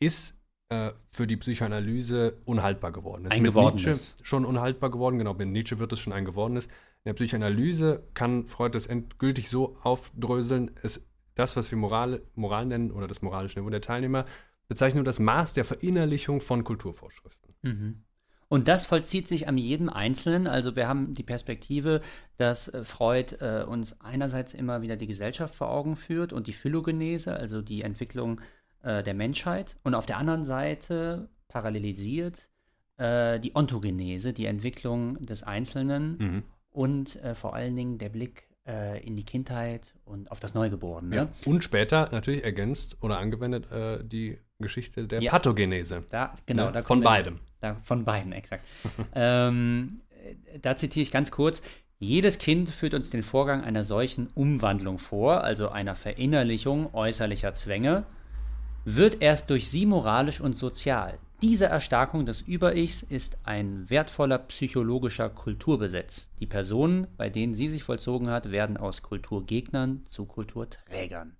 [0.01, 3.25] ist äh, für die Psychoanalyse unhaltbar geworden.
[3.25, 6.67] Das ist mit Nietzsche schon unhaltbar geworden, genau, mit Nietzsche wird es schon ein gewordenes.
[6.67, 12.67] In der Psychoanalyse kann Freud das endgültig so aufdröseln, es, das, was wir Moral, Moral
[12.67, 14.27] nennen oder das moralische Niveau der Teilnehmer,
[14.69, 17.55] bezeichnet nur das Maß der Verinnerlichung von Kulturvorschriften.
[17.63, 18.05] Mhm.
[18.49, 20.47] Und das vollzieht sich an jedem Einzelnen.
[20.47, 22.01] Also wir haben die Perspektive,
[22.39, 26.53] dass äh, Freud äh, uns einerseits immer wieder die Gesellschaft vor Augen führt und die
[26.53, 28.41] Phylogenese, also die Entwicklung
[28.83, 29.77] äh, der Menschheit.
[29.83, 32.49] Und auf der anderen Seite parallelisiert
[32.97, 36.43] äh, die Ontogenese, die Entwicklung des Einzelnen mhm.
[36.71, 41.15] und äh, vor allen Dingen der Blick äh, in die Kindheit und auf das Neugeborene.
[41.15, 41.29] Ja.
[41.45, 43.67] Und später natürlich ergänzt oder angewendet
[44.11, 45.31] die Geschichte der ja.
[45.31, 46.05] Pathogenese.
[46.11, 46.73] Da, genau, ne?
[46.73, 47.39] da von beidem.
[47.61, 48.67] Da, von beiden, exakt.
[49.15, 50.01] ähm,
[50.61, 51.63] da zitiere ich ganz kurz.
[52.01, 58.05] Jedes Kind führt uns den Vorgang einer solchen Umwandlung vor, also einer Verinnerlichung äußerlicher Zwänge,
[58.85, 61.19] wird erst durch sie moralisch und sozial.
[61.41, 66.31] Diese Erstarkung des Über-Ichs ist ein wertvoller psychologischer Kulturbesitz.
[66.41, 71.38] Die Personen, bei denen sie sich vollzogen hat, werden aus Kulturgegnern zu Kulturträgern.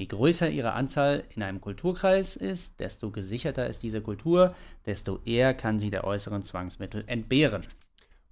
[0.00, 4.54] Je größer ihre Anzahl in einem Kulturkreis ist, desto gesicherter ist diese Kultur,
[4.86, 7.66] desto eher kann sie der äußeren Zwangsmittel entbehren.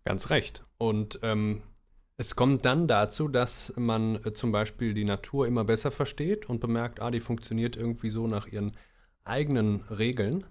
[0.03, 0.65] Ganz recht.
[0.79, 1.61] Und ähm,
[2.17, 6.59] es kommt dann dazu, dass man äh, zum Beispiel die Natur immer besser versteht und
[6.59, 8.73] bemerkt, ah, die funktioniert irgendwie so nach ihren
[9.25, 10.47] eigenen Regeln,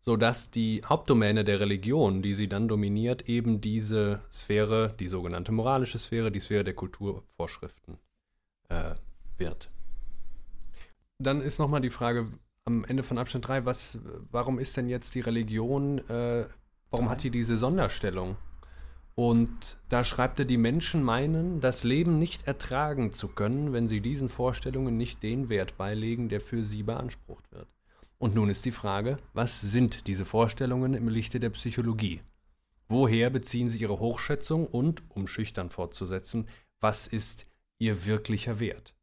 [0.00, 6.00] sodass die Hauptdomäne der Religion, die sie dann dominiert, eben diese Sphäre, die sogenannte moralische
[6.00, 7.98] Sphäre, die Sphäre der Kulturvorschriften
[8.70, 8.96] äh,
[9.36, 9.70] wird
[11.18, 12.28] dann ist nochmal die Frage
[12.64, 13.98] am Ende von Abschnitt 3, was,
[14.30, 16.46] warum ist denn jetzt die Religion, äh,
[16.90, 18.36] warum hat die diese Sonderstellung?
[19.14, 24.00] Und da schreibt er, die Menschen meinen, das Leben nicht ertragen zu können, wenn sie
[24.00, 27.66] diesen Vorstellungen nicht den Wert beilegen, der für sie beansprucht wird.
[28.18, 32.20] Und nun ist die Frage, was sind diese Vorstellungen im Lichte der Psychologie?
[32.88, 36.46] Woher beziehen sie ihre Hochschätzung und, um schüchtern fortzusetzen,
[36.80, 37.46] was ist
[37.78, 38.94] ihr wirklicher Wert?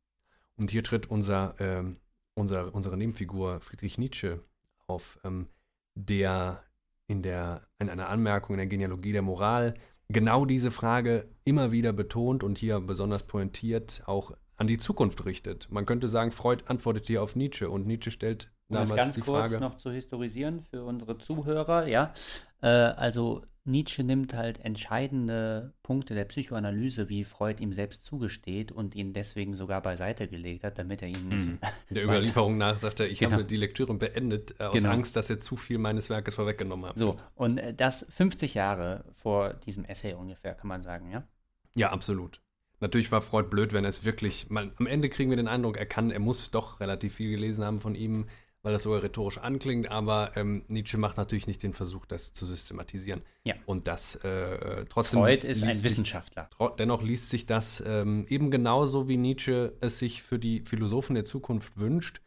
[0.55, 1.97] Und hier tritt unser ähm,
[2.35, 4.39] unser, unsere Nebenfigur Friedrich Nietzsche
[4.87, 5.47] auf, ähm,
[5.95, 6.63] der
[7.07, 9.75] in, der in einer Anmerkung in der Genealogie der Moral
[10.09, 15.67] genau diese Frage immer wieder betont und hier besonders pointiert auch an die Zukunft richtet.
[15.71, 19.15] Man könnte sagen, Freud antwortet hier auf Nietzsche und Nietzsche stellt um damals das ganz
[19.15, 22.13] die kurz Frage, noch zu historisieren für unsere Zuhörer, ja.
[22.61, 28.93] Äh, also Nietzsche nimmt halt entscheidende Punkte der Psychoanalyse, wie Freud ihm selbst zugesteht und
[28.93, 31.47] ihn deswegen sogar beiseite gelegt hat, damit er ihn nicht.
[31.47, 31.59] Mhm.
[31.89, 33.33] Der Überlieferung nach sagt er, ich genau.
[33.33, 34.91] habe die Lektüre beendet äh, aus genau.
[34.91, 36.99] Angst, dass er zu viel meines Werkes vorweggenommen hat.
[36.99, 41.27] So, und äh, das 50 Jahre vor diesem Essay ungefähr, kann man sagen, ja?
[41.75, 42.41] Ja, absolut.
[42.81, 44.49] Natürlich war Freud blöd, wenn er es wirklich.
[44.49, 47.65] Man, am Ende kriegen wir den Eindruck, er kann, er muss doch relativ viel gelesen
[47.65, 48.27] haben von ihm
[48.65, 52.47] weil das sogar rhetorisch anklingt, aber ähm, Nietzsche macht natürlich nicht den Versuch, das zu
[52.47, 53.21] systematisieren.
[53.43, 53.53] Ja.
[53.67, 55.19] Und das äh, trotzdem.
[55.19, 56.49] Freud ist ein Wissenschaftler.
[56.57, 61.13] Sich, dennoch liest sich das ähm, eben genauso, wie Nietzsche es sich für die Philosophen
[61.13, 62.21] der Zukunft wünscht.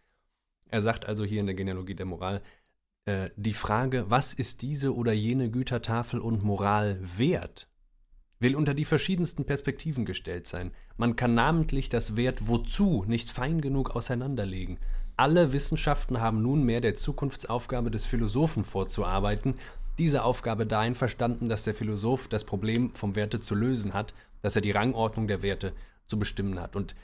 [0.69, 2.41] Er sagt also hier in der Genealogie der Moral,
[3.07, 7.69] äh, die Frage, was ist diese oder jene Gütertafel und Moral wert,
[8.39, 10.71] will unter die verschiedensten Perspektiven gestellt sein.
[10.99, 14.79] Man kann namentlich das Wert wozu nicht fein genug auseinanderlegen.
[15.19, 19.57] Alle Wissenschaften haben nunmehr der Zukunftsaufgabe des Philosophen vorzuarbeiten,
[19.99, 24.55] diese Aufgabe dahin verstanden, dass der Philosoph das Problem vom Werte zu lösen hat, dass
[24.55, 25.73] er die Rangordnung der Werte
[26.07, 26.77] zu bestimmen hat.
[26.77, 26.95] Und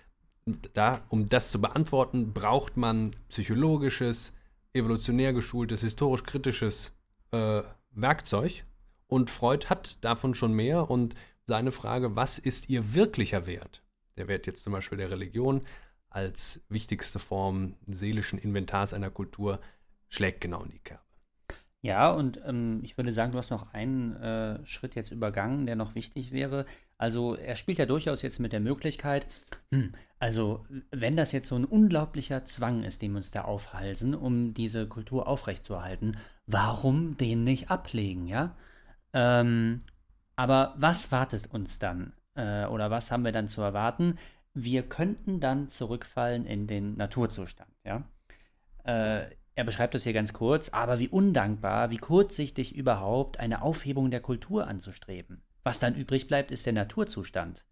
[0.75, 4.33] da, um das zu beantworten, braucht man psychologisches,
[4.75, 6.93] evolutionär geschultes, historisch-kritisches
[7.33, 8.65] äh, Werkzeug.
[9.09, 10.89] Und Freud hat davon schon mehr.
[10.89, 13.83] Und seine Frage, was ist ihr wirklicher Wert?
[14.17, 15.63] Der Wert jetzt zum Beispiel der Religion
[16.15, 19.61] als wichtigste Form seelischen Inventars einer Kultur
[20.09, 21.03] schlägt genau in die Kerbe.
[21.83, 25.77] Ja, und ähm, ich würde sagen, du hast noch einen äh, Schritt jetzt übergangen, der
[25.77, 26.65] noch wichtig wäre.
[26.97, 29.27] Also er spielt ja durchaus jetzt mit der Möglichkeit,
[29.71, 34.15] hm, also wenn das jetzt so ein unglaublicher Zwang ist, den wir uns da aufhalsen,
[34.15, 38.57] um diese Kultur aufrechtzuerhalten, warum den nicht ablegen, ja?
[39.13, 39.83] Ähm,
[40.37, 42.15] aber was wartet uns dann?
[42.35, 44.19] Äh, oder was haben wir dann zu erwarten?
[44.55, 48.05] Wir könnten dann zurückfallen in den Naturzustand, ja?
[48.85, 54.11] Äh, er beschreibt es hier ganz kurz, aber wie undankbar, wie kurzsichtig überhaupt eine Aufhebung
[54.11, 55.43] der Kultur anzustreben.
[55.63, 57.65] Was dann übrig bleibt, ist der Naturzustand.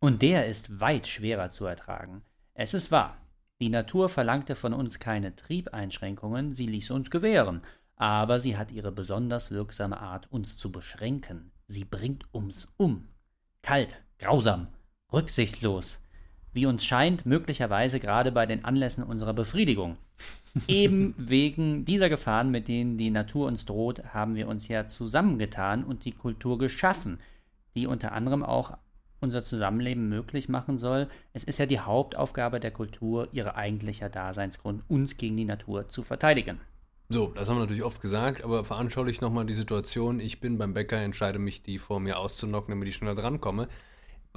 [0.00, 2.22] Und der ist weit schwerer zu ertragen.
[2.54, 3.16] Es ist wahr,
[3.60, 7.62] die Natur verlangte von uns keine Triebeinschränkungen, sie ließ uns gewähren,
[7.96, 11.50] aber sie hat ihre besonders wirksame Art, uns zu beschränken.
[11.66, 13.08] Sie bringt uns um.
[13.62, 14.68] Kalt, grausam,
[15.12, 16.00] rücksichtslos.
[16.58, 19.96] Wie uns scheint, möglicherweise gerade bei den Anlässen unserer Befriedigung.
[20.66, 25.84] Eben wegen dieser Gefahren, mit denen die Natur uns droht, haben wir uns ja zusammengetan
[25.84, 27.20] und die Kultur geschaffen,
[27.76, 28.76] die unter anderem auch
[29.20, 31.06] unser Zusammenleben möglich machen soll.
[31.32, 36.02] Es ist ja die Hauptaufgabe der Kultur, ihr eigentlicher Daseinsgrund, uns gegen die Natur zu
[36.02, 36.60] verteidigen.
[37.08, 40.74] So, das haben wir natürlich oft gesagt, aber veranschaulich nochmal die Situation, ich bin beim
[40.74, 43.68] Bäcker, entscheide mich, die vor mir auszunocken, damit ich schneller drankomme.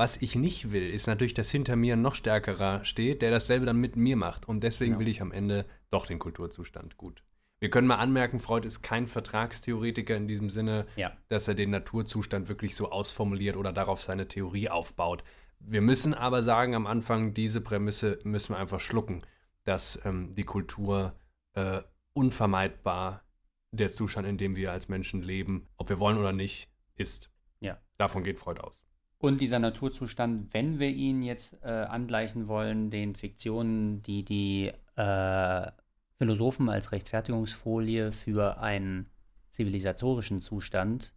[0.01, 3.67] Was ich nicht will, ist natürlich, dass hinter mir ein noch stärkerer steht, der dasselbe
[3.67, 4.49] dann mit mir macht.
[4.49, 4.99] Und deswegen ja.
[4.99, 7.23] will ich am Ende doch den Kulturzustand gut.
[7.59, 11.15] Wir können mal anmerken, Freud ist kein Vertragstheoretiker in diesem Sinne, ja.
[11.29, 15.23] dass er den Naturzustand wirklich so ausformuliert oder darauf seine Theorie aufbaut.
[15.59, 19.19] Wir müssen aber sagen, am Anfang, diese Prämisse müssen wir einfach schlucken,
[19.65, 21.13] dass ähm, die Kultur
[21.53, 21.81] äh,
[22.13, 23.23] unvermeidbar
[23.69, 27.29] der Zustand, in dem wir als Menschen leben, ob wir wollen oder nicht, ist.
[27.59, 27.79] Ja.
[27.99, 28.81] Davon geht Freud aus.
[29.21, 35.71] Und dieser Naturzustand, wenn wir ihn jetzt äh, angleichen wollen, den Fiktionen, die die äh,
[36.17, 39.11] Philosophen als Rechtfertigungsfolie für einen
[39.51, 41.13] zivilisatorischen Zustand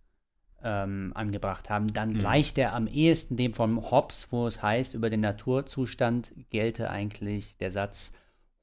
[0.63, 2.19] ähm, angebracht haben, dann mhm.
[2.19, 7.57] gleicht er am ehesten dem von Hobbes, wo es heißt, über den Naturzustand gelte eigentlich
[7.57, 8.13] der Satz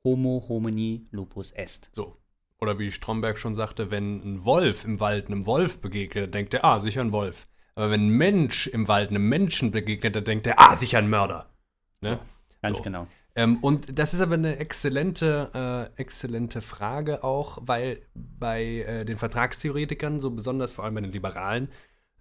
[0.04, 1.90] Homo homini lupus est.
[1.94, 2.16] So.
[2.60, 6.54] Oder wie Stromberg schon sagte, wenn ein Wolf im Wald einem Wolf begegnet, dann denkt
[6.54, 7.48] er, ah, sicher ein Wolf.
[7.76, 11.10] Aber wenn ein Mensch im Wald einem Menschen begegnet, dann denkt er, ah, sicher ein
[11.10, 11.50] Mörder.
[12.02, 12.10] Ne?
[12.10, 12.20] So,
[12.62, 12.84] ganz so.
[12.84, 13.08] genau.
[13.34, 19.18] Ähm, und das ist aber eine exzellente, äh, exzellente Frage auch, weil bei äh, den
[19.18, 21.70] Vertragstheoretikern, so besonders vor allem bei den Liberalen,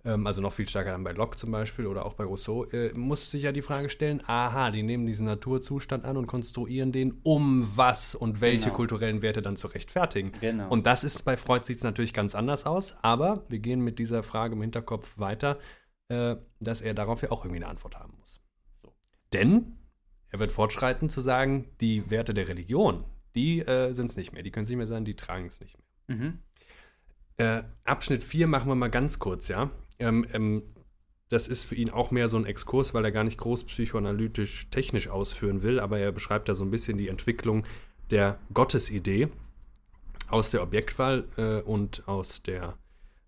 [0.02, 3.30] also noch viel stärker dann bei Locke zum Beispiel oder auch bei Rousseau, äh, muss
[3.30, 7.70] sich ja die Frage stellen, aha, die nehmen diesen Naturzustand an und konstruieren den, um
[7.76, 8.76] was und welche genau.
[8.76, 10.32] kulturellen Werte dann zu rechtfertigen.
[10.40, 10.70] Genau.
[10.70, 13.98] Und das ist bei Freud sieht es natürlich ganz anders aus, aber wir gehen mit
[13.98, 15.58] dieser Frage im Hinterkopf weiter,
[16.08, 18.40] äh, dass er darauf ja auch irgendwie eine Antwort haben muss.
[18.82, 18.94] So.
[19.34, 19.78] Denn
[20.30, 24.42] er wird fortschreiten zu sagen, die Werte der Religion, die äh, sind es nicht mehr,
[24.42, 26.16] die können es nicht mehr sein, die tragen es nicht mehr.
[26.16, 26.38] Mhm.
[27.36, 29.70] Äh, Abschnitt 4 machen wir mal ganz kurz, ja.
[30.00, 30.62] Ähm, ähm,
[31.28, 34.68] das ist für ihn auch mehr so ein Exkurs, weil er gar nicht groß psychoanalytisch
[34.70, 37.64] technisch ausführen will, aber er beschreibt da so ein bisschen die Entwicklung
[38.10, 39.28] der Gottesidee
[40.28, 42.76] aus der Objektwahl äh, und aus der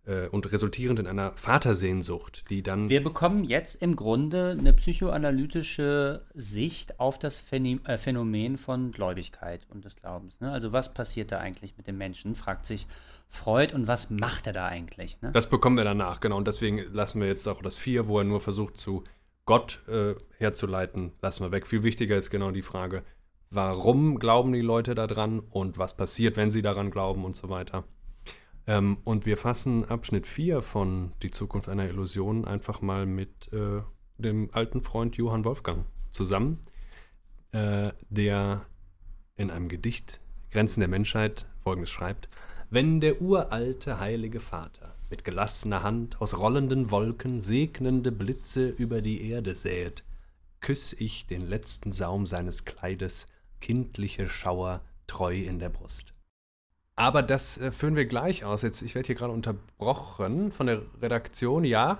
[0.07, 2.89] äh, und resultierend in einer Vatersehnsucht, die dann.
[2.89, 9.85] Wir bekommen jetzt im Grunde eine psychoanalytische Sicht auf das äh, Phänomen von Gläubigkeit und
[9.85, 10.41] des Glaubens.
[10.41, 10.51] Ne?
[10.51, 12.87] Also was passiert da eigentlich mit dem Menschen, fragt sich
[13.29, 15.21] Freud und was macht er da eigentlich?
[15.23, 15.31] Ne?
[15.33, 16.37] Das bekommen wir danach, genau.
[16.37, 19.05] Und deswegen lassen wir jetzt auch das Vier, wo er nur versucht zu
[19.45, 21.67] Gott äh, herzuleiten, lassen wir weg.
[21.67, 23.03] Viel wichtiger ist genau die Frage,
[23.51, 27.85] warum glauben die Leute daran und was passiert, wenn sie daran glauben und so weiter.
[28.67, 33.81] Ähm, und wir fassen Abschnitt 4 von Die Zukunft einer Illusion einfach mal mit äh,
[34.19, 36.61] dem alten Freund Johann Wolfgang zusammen,
[37.53, 38.67] äh, der
[39.37, 40.21] in einem Gedicht
[40.51, 42.29] Grenzen der Menschheit folgendes schreibt.
[42.71, 49.29] Wenn der uralte heilige Vater mit gelassener Hand aus rollenden Wolken segnende Blitze über die
[49.29, 50.05] Erde säet,
[50.61, 53.27] küss ich den letzten Saum seines Kleides,
[53.61, 56.12] kindliche Schauer treu in der Brust.
[57.03, 58.63] Aber das äh, führen wir gleich aus.
[58.63, 61.65] Jetzt, ich werde hier gerade unterbrochen von der Redaktion.
[61.65, 61.99] Ja?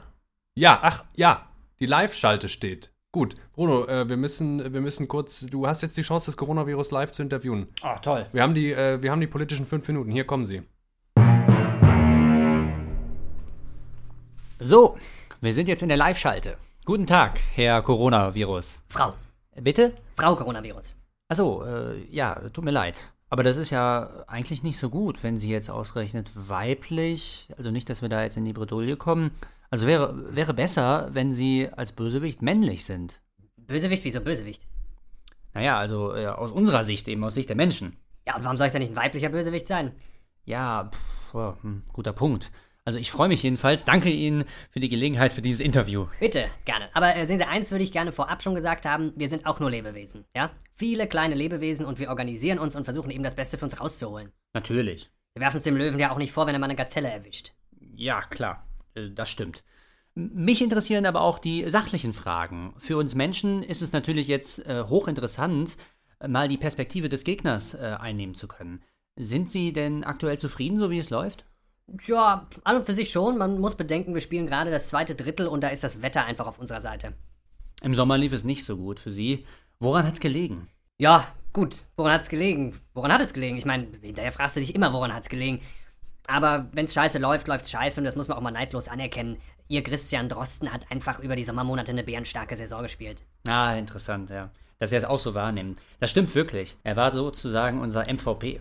[0.55, 1.49] Ja, ach, ja.
[1.81, 2.93] Die Live-Schalte steht.
[3.11, 5.41] Gut, Bruno, äh, wir, müssen, wir müssen kurz.
[5.41, 7.67] Du hast jetzt die Chance, das Coronavirus live zu interviewen.
[7.83, 8.27] Ach, toll.
[8.31, 10.13] Wir haben die, äh, wir haben die politischen fünf Minuten.
[10.13, 10.63] Hier kommen sie.
[14.61, 14.97] So,
[15.41, 16.59] wir sind jetzt in der Live-Schalte.
[16.85, 18.79] Guten Tag, Herr Coronavirus.
[18.89, 19.15] Frau.
[19.61, 19.95] Bitte?
[20.15, 20.95] Frau Coronavirus.
[21.29, 23.12] Achso, äh, ja, tut mir leid.
[23.33, 27.89] Aber das ist ja eigentlich nicht so gut, wenn Sie jetzt ausgerechnet weiblich, also nicht,
[27.89, 29.31] dass wir da jetzt in die Bredouille kommen.
[29.71, 33.23] Also wäre, wäre besser, wenn Sie als Bösewicht männlich sind.
[33.57, 34.05] Bösewicht?
[34.05, 34.67] Wieso Bösewicht?
[35.55, 37.97] Naja, also äh, aus unserer Sicht, eben aus Sicht der Menschen.
[38.27, 39.93] Ja, und warum soll ich da nicht ein weiblicher Bösewicht sein?
[40.45, 42.51] Ja, pff, oh, hm, guter Punkt.
[42.85, 43.85] Also ich freue mich jedenfalls.
[43.85, 46.07] Danke Ihnen für die Gelegenheit für dieses Interview.
[46.19, 46.89] Bitte, gerne.
[46.95, 49.61] Aber äh, sehen Sie, eins würde ich gerne vorab schon gesagt haben, wir sind auch
[49.61, 50.51] nur Lebewesen, ja?
[50.75, 54.33] Viele kleine Lebewesen und wir organisieren uns und versuchen eben das Beste für uns rauszuholen.
[54.53, 55.11] Natürlich.
[55.35, 57.53] Wir werfen es dem Löwen ja auch nicht vor, wenn er mal eine Gazelle erwischt.
[57.79, 58.67] Ja, klar.
[58.95, 59.63] Äh, Das stimmt.
[60.15, 62.75] Mich interessieren aber auch die sachlichen Fragen.
[62.77, 65.77] Für uns Menschen ist es natürlich jetzt äh, hochinteressant,
[66.19, 68.83] äh, mal die Perspektive des Gegners äh, einnehmen zu können.
[69.17, 71.47] Sind Sie denn aktuell zufrieden, so wie es läuft?
[71.99, 73.39] Tja, an und für sich schon.
[73.39, 76.47] Man muss bedenken, wir spielen gerade das zweite Drittel und da ist das Wetter einfach
[76.47, 77.13] auf unserer Seite.
[77.83, 79.45] Im Sommer lief es nicht so gut für Sie.
[79.81, 80.69] Woran hat's gelegen?
[80.99, 81.79] Ja, gut.
[81.97, 82.81] Woran hat's gelegen?
[82.95, 83.57] Woran hat es gelegen?
[83.57, 85.61] Ich meine, hinterher fragst du dich immer, woran hat's gelegen.
[86.29, 89.39] Aber wenn's scheiße läuft, läuft's scheiße und das muss man auch mal neidlos anerkennen.
[89.69, 93.25] Ihr Christian Drosten hat einfach über die Sommermonate eine bärenstarke Saison gespielt.
[93.49, 94.51] Ah, interessant, ja.
[94.79, 95.77] Dass Sie es auch so wahrnehmen.
[95.99, 96.77] Das stimmt wirklich.
[96.85, 98.61] Er war sozusagen unser MVP.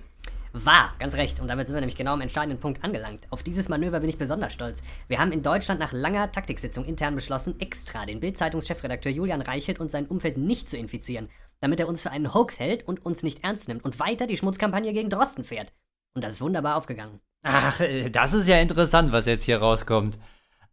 [0.54, 1.40] War, ganz recht.
[1.40, 3.26] Und damit sind wir nämlich genau am entscheidenden Punkt angelangt.
[3.30, 4.84] Auf dieses Manöver bin ich besonders stolz.
[5.08, 9.90] Wir haben in Deutschland nach langer Taktiksitzung intern beschlossen, extra den Bild-Zeitungs-Chefredakteur Julian Reichelt und
[9.90, 11.30] sein Umfeld nicht zu infizieren,
[11.62, 14.36] damit er uns für einen Hoax hält und uns nicht ernst nimmt und weiter die
[14.36, 15.72] Schmutzkampagne gegen Drosten fährt.
[16.14, 17.22] Und das ist wunderbar aufgegangen.
[17.44, 20.20] Ach, äh, das ist ja interessant, was jetzt hier rauskommt.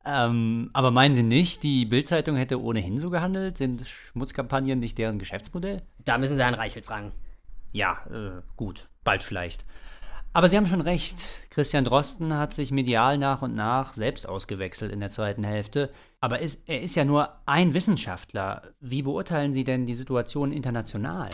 [0.05, 3.59] Ähm, aber meinen Sie nicht, die Bildzeitung hätte ohnehin so gehandelt?
[3.59, 5.83] Sind Schmutzkampagnen nicht deren Geschäftsmodell?
[6.05, 7.13] Da müssen Sie Herrn Reichelt fragen.
[7.73, 9.65] Ja, äh, gut, bald vielleicht.
[10.35, 11.17] Aber Sie haben schon recht.
[11.49, 15.91] Christian Drosten hat sich medial nach und nach selbst ausgewechselt in der zweiten Hälfte.
[16.21, 18.61] Aber ist, er ist ja nur ein Wissenschaftler.
[18.81, 21.31] Wie beurteilen Sie denn die Situation international?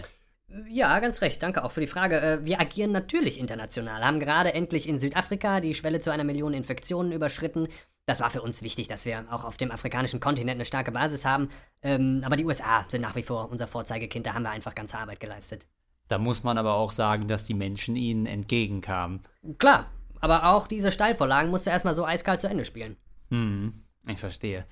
[0.68, 1.42] Ja, ganz recht.
[1.42, 2.20] Danke auch für die Frage.
[2.20, 6.54] Äh, Wir agieren natürlich international, haben gerade endlich in Südafrika die Schwelle zu einer Million
[6.54, 7.66] Infektionen überschritten.
[8.06, 11.24] Das war für uns wichtig, dass wir auch auf dem afrikanischen Kontinent eine starke Basis
[11.24, 11.48] haben.
[11.82, 14.26] Ähm, aber die USA sind nach wie vor unser Vorzeigekind.
[14.26, 15.66] Da haben wir einfach ganze Arbeit geleistet.
[16.08, 19.20] Da muss man aber auch sagen, dass die Menschen ihnen entgegenkamen.
[19.58, 19.90] Klar,
[20.20, 22.96] aber auch diese Steilvorlagen musst du erstmal so eiskalt zu Ende spielen.
[23.30, 24.66] Hm, ich verstehe.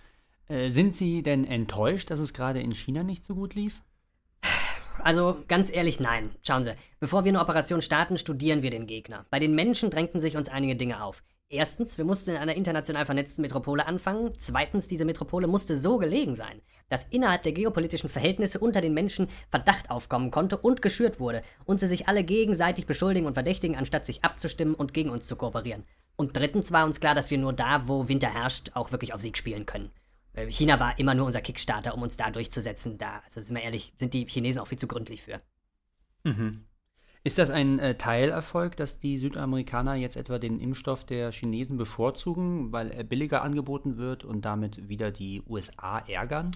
[0.49, 3.83] Äh, sind Sie denn enttäuscht, dass es gerade in China nicht so gut lief?
[4.99, 6.31] Also ganz ehrlich, nein.
[6.47, 9.27] Schauen Sie, bevor wir eine Operation starten, studieren wir den Gegner.
[9.31, 11.23] Bei den Menschen drängten sich uns einige Dinge auf.
[11.53, 14.33] Erstens, wir mussten in einer international vernetzten Metropole anfangen.
[14.39, 19.29] Zweitens, diese Metropole musste so gelegen sein, dass innerhalb der geopolitischen Verhältnisse unter den Menschen
[19.51, 24.07] Verdacht aufkommen konnte und geschürt wurde und sie sich alle gegenseitig beschuldigen und verdächtigen, anstatt
[24.07, 25.83] sich abzustimmen und gegen uns zu kooperieren.
[26.17, 29.21] Und drittens war uns klar, dass wir nur da, wo Winter herrscht, auch wirklich auf
[29.21, 29.91] Sieg spielen können.
[30.33, 32.97] Äh, China war immer nur unser Kickstarter, um uns da durchzusetzen.
[32.97, 35.39] Da, also sind wir ehrlich, sind die Chinesen auch viel zu gründlich für.
[36.25, 36.65] Mhm.
[37.25, 42.73] Ist das ein äh, Teilerfolg, dass die Südamerikaner jetzt etwa den Impfstoff der Chinesen bevorzugen,
[42.73, 46.51] weil er billiger angeboten wird und damit wieder die USA ärgern?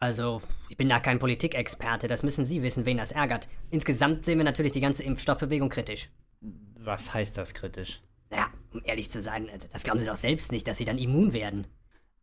[0.00, 3.48] Also, ich bin da kein Politikexperte, das müssen Sie wissen, wen das ärgert.
[3.70, 6.08] Insgesamt sehen wir natürlich die ganze Impfstoffbewegung kritisch.
[6.40, 8.02] Was heißt das kritisch?
[8.28, 10.98] Naja, um ehrlich zu sein, also, das glauben Sie doch selbst nicht, dass Sie dann
[10.98, 11.68] immun werden.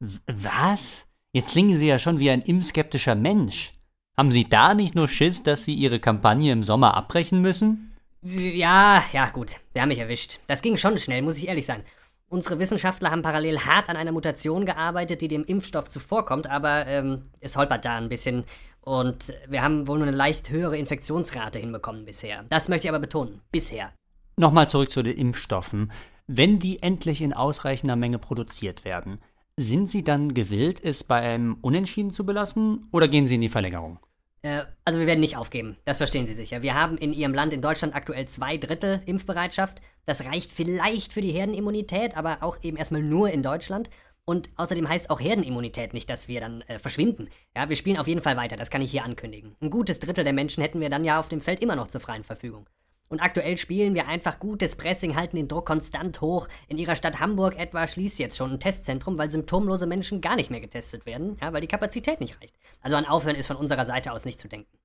[0.01, 1.05] W was?
[1.31, 3.78] Jetzt klingen Sie ja schon wie ein impfskeptischer Mensch.
[4.19, 7.95] Haben Sie da nicht nur Schiss, dass Sie Ihre Kampagne im Sommer abbrechen müssen?
[8.21, 10.41] Ja, ja, gut, Sie haben mich erwischt.
[10.45, 11.85] Das ging schon schnell, muss ich ehrlich sein.
[12.27, 17.27] Unsere Wissenschaftler haben parallel hart an einer Mutation gearbeitet, die dem Impfstoff zuvorkommt, aber ähm,
[17.39, 18.43] es holpert da ein bisschen.
[18.81, 22.43] Und wir haben wohl nur eine leicht höhere Infektionsrate hinbekommen bisher.
[22.49, 23.39] Das möchte ich aber betonen.
[23.53, 23.93] Bisher.
[24.35, 25.93] Nochmal zurück zu den Impfstoffen.
[26.27, 29.19] Wenn die endlich in ausreichender Menge produziert werden,
[29.55, 33.47] sind Sie dann gewillt, es bei einem Unentschieden zu belassen oder gehen Sie in die
[33.47, 33.99] Verlängerung?
[34.41, 36.61] Äh, also wir werden nicht aufgeben, das verstehen Sie sicher.
[36.61, 39.81] Wir haben in Ihrem Land in Deutschland aktuell zwei Drittel Impfbereitschaft.
[40.05, 43.89] Das reicht vielleicht für die Herdenimmunität, aber auch eben erstmal nur in Deutschland.
[44.25, 47.29] Und außerdem heißt auch Herdenimmunität nicht, dass wir dann äh, verschwinden.
[47.55, 49.55] Ja, wir spielen auf jeden Fall weiter, das kann ich hier ankündigen.
[49.59, 51.99] Ein gutes Drittel der Menschen hätten wir dann ja auf dem Feld immer noch zur
[51.99, 52.67] freien Verfügung.
[53.09, 56.47] Und aktuell spielen wir einfach gutes Pressing, halten den Druck konstant hoch.
[56.67, 60.51] In ihrer Stadt Hamburg etwa schließt jetzt schon ein Testzentrum, weil symptomlose Menschen gar nicht
[60.51, 62.55] mehr getestet werden, ja, weil die Kapazität nicht reicht.
[62.81, 64.77] Also an Aufhören ist von unserer Seite aus nicht zu denken.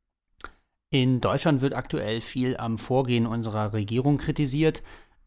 [0.91, 4.83] In Deutschland wird aktuell viel am Vorgehen unserer Regierung kritisiert,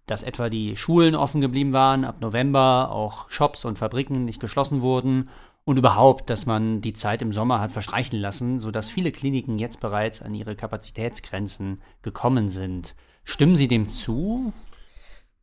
[0.08, 4.82] dass etwa die Schulen offen geblieben waren ab November, auch Shops und Fabriken nicht geschlossen
[4.82, 5.30] wurden
[5.68, 9.82] und überhaupt, dass man die Zeit im Sommer hat verstreichen lassen, sodass viele Kliniken jetzt
[9.82, 12.96] bereits an ihre Kapazitätsgrenzen gekommen sind.
[13.26, 14.54] Stimmen Sie dem zu?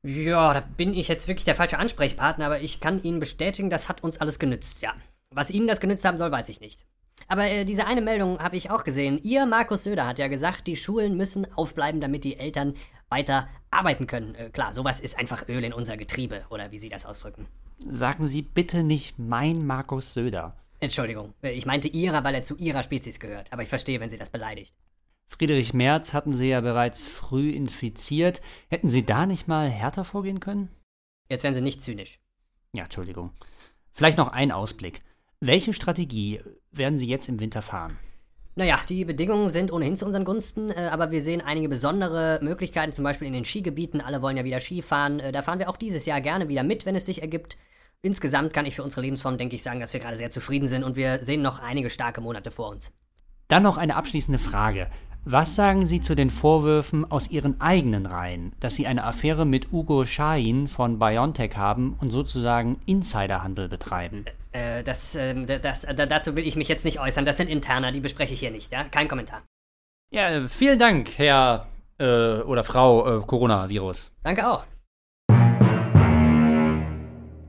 [0.03, 3.91] Ja, da bin ich jetzt wirklich der falsche Ansprechpartner, aber ich kann Ihnen bestätigen, das
[3.91, 4.95] hat uns alles genützt, ja.
[5.29, 6.87] Was Ihnen das genützt haben soll, weiß ich nicht.
[7.29, 9.20] Aber äh, diese eine Meldung habe ich auch gesehen.
[9.22, 12.77] Ihr, Markus Söder, hat ja gesagt, die Schulen müssen aufbleiben, damit die Eltern
[13.11, 14.35] weiter arbeiten können.
[14.37, 17.47] Äh, klar, sowas ist einfach Öl in unser Getriebe, oder wie Sie das ausdrücken.
[17.79, 20.57] Sagen Sie bitte nicht mein Markus Söder.
[20.81, 23.53] Entschuldigung, äh, ich meinte Ihrer, weil er zu Ihrer Spezies gehört.
[23.53, 24.75] Aber ich verstehe, wenn Sie das beleidigt.
[25.27, 28.41] Friedrich Merz hatten Sie ja bereits früh infiziert.
[28.68, 30.68] Hätten Sie da nicht mal härter vorgehen können?
[31.29, 32.20] Jetzt werden Sie nicht zynisch.
[32.72, 33.31] Ja, Entschuldigung.
[33.93, 35.01] Vielleicht noch ein Ausblick.
[35.41, 37.99] Welche Strategie werden Sie jetzt im Winter fahren?
[38.57, 42.92] Naja, die Bedingungen sind ohnehin zu unseren Gunsten, äh, aber wir sehen einige besondere Möglichkeiten,
[42.92, 44.00] zum Beispiel in den Skigebieten.
[44.00, 45.18] Alle wollen ja wieder Skifahren.
[45.18, 47.57] Äh, da fahren wir auch dieses Jahr gerne wieder mit, wenn es sich ergibt.
[48.00, 50.84] Insgesamt kann ich für unsere Lebensform, denke ich, sagen, dass wir gerade sehr zufrieden sind
[50.84, 52.92] und wir sehen noch einige starke Monate vor uns.
[53.48, 54.88] Dann noch eine abschließende Frage.
[55.27, 59.72] Was sagen Sie zu den Vorwürfen aus Ihren eigenen Reihen, dass Sie eine Affäre mit
[59.72, 64.27] Ugo Shahin von BioNTech haben und sozusagen Insiderhandel betreiben?
[64.53, 67.25] Äh, das, äh, das, äh, dazu will ich mich jetzt nicht äußern.
[67.25, 68.85] Das sind Interner, die bespreche ich hier nicht, ja?
[68.85, 69.43] Kein Kommentar.
[70.11, 71.68] Ja, äh, vielen Dank, Herr
[71.99, 74.11] äh, oder Frau äh, Coronavirus.
[74.22, 74.64] Danke auch.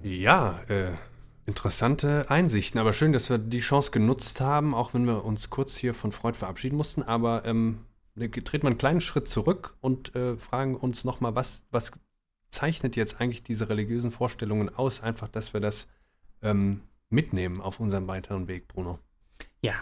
[0.02, 0.94] Ja, äh,
[1.46, 5.76] interessante Einsichten, aber schön, dass wir die Chance genutzt haben, auch wenn wir uns kurz
[5.76, 7.04] hier von Freud verabschieden mussten.
[7.04, 7.86] Aber ähm,
[8.18, 11.92] treten wir einen kleinen Schritt zurück und äh, fragen uns nochmal, was, was
[12.50, 15.02] zeichnet jetzt eigentlich diese religiösen Vorstellungen aus?
[15.02, 15.88] Einfach, dass wir das
[16.42, 19.00] ähm, mitnehmen auf unserem weiteren Weg, Bruno.
[19.62, 19.74] Ja.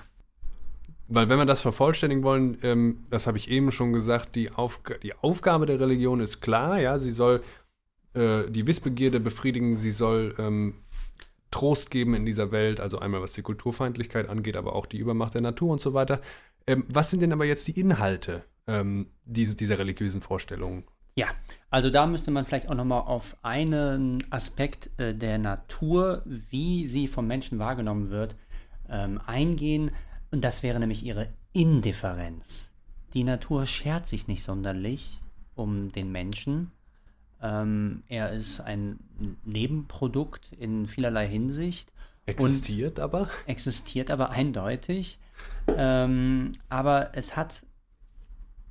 [1.07, 4.99] Weil wenn wir das vervollständigen wollen, ähm, das habe ich eben schon gesagt, die, Aufg
[5.01, 7.43] die Aufgabe der Religion ist klar, ja, sie soll
[8.13, 10.75] äh, die Wissbegierde befriedigen, sie soll ähm,
[11.53, 15.35] Trost geben in dieser Welt, also einmal was die Kulturfeindlichkeit angeht, aber auch die Übermacht
[15.35, 16.19] der Natur und so weiter.
[16.65, 20.83] Ähm, was sind denn aber jetzt die Inhalte ähm, diese, dieser religiösen Vorstellungen?
[21.15, 21.27] Ja,
[21.69, 27.07] also da müsste man vielleicht auch nochmal auf einen Aspekt äh, der Natur, wie sie
[27.07, 28.35] vom Menschen wahrgenommen wird,
[28.89, 29.91] ähm, eingehen.
[30.31, 32.71] Und das wäre nämlich ihre Indifferenz.
[33.13, 35.21] Die Natur schert sich nicht sonderlich
[35.53, 36.71] um den Menschen,
[37.43, 38.99] ähm, er ist ein
[39.43, 41.91] Nebenprodukt in vielerlei Hinsicht.
[42.25, 43.29] Existiert aber?
[43.45, 45.19] Existiert aber eindeutig.
[45.67, 47.65] Ähm, aber es hat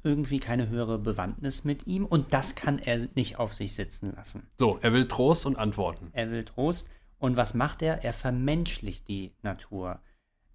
[0.03, 4.49] irgendwie keine höhere Bewandtnis mit ihm und das kann er nicht auf sich sitzen lassen.
[4.59, 6.09] So, er will Trost und Antworten.
[6.12, 6.89] Er will Trost.
[7.18, 8.03] Und was macht er?
[8.03, 10.01] Er vermenschlicht die Natur.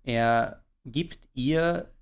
[0.04, 1.94] Er gibt ihr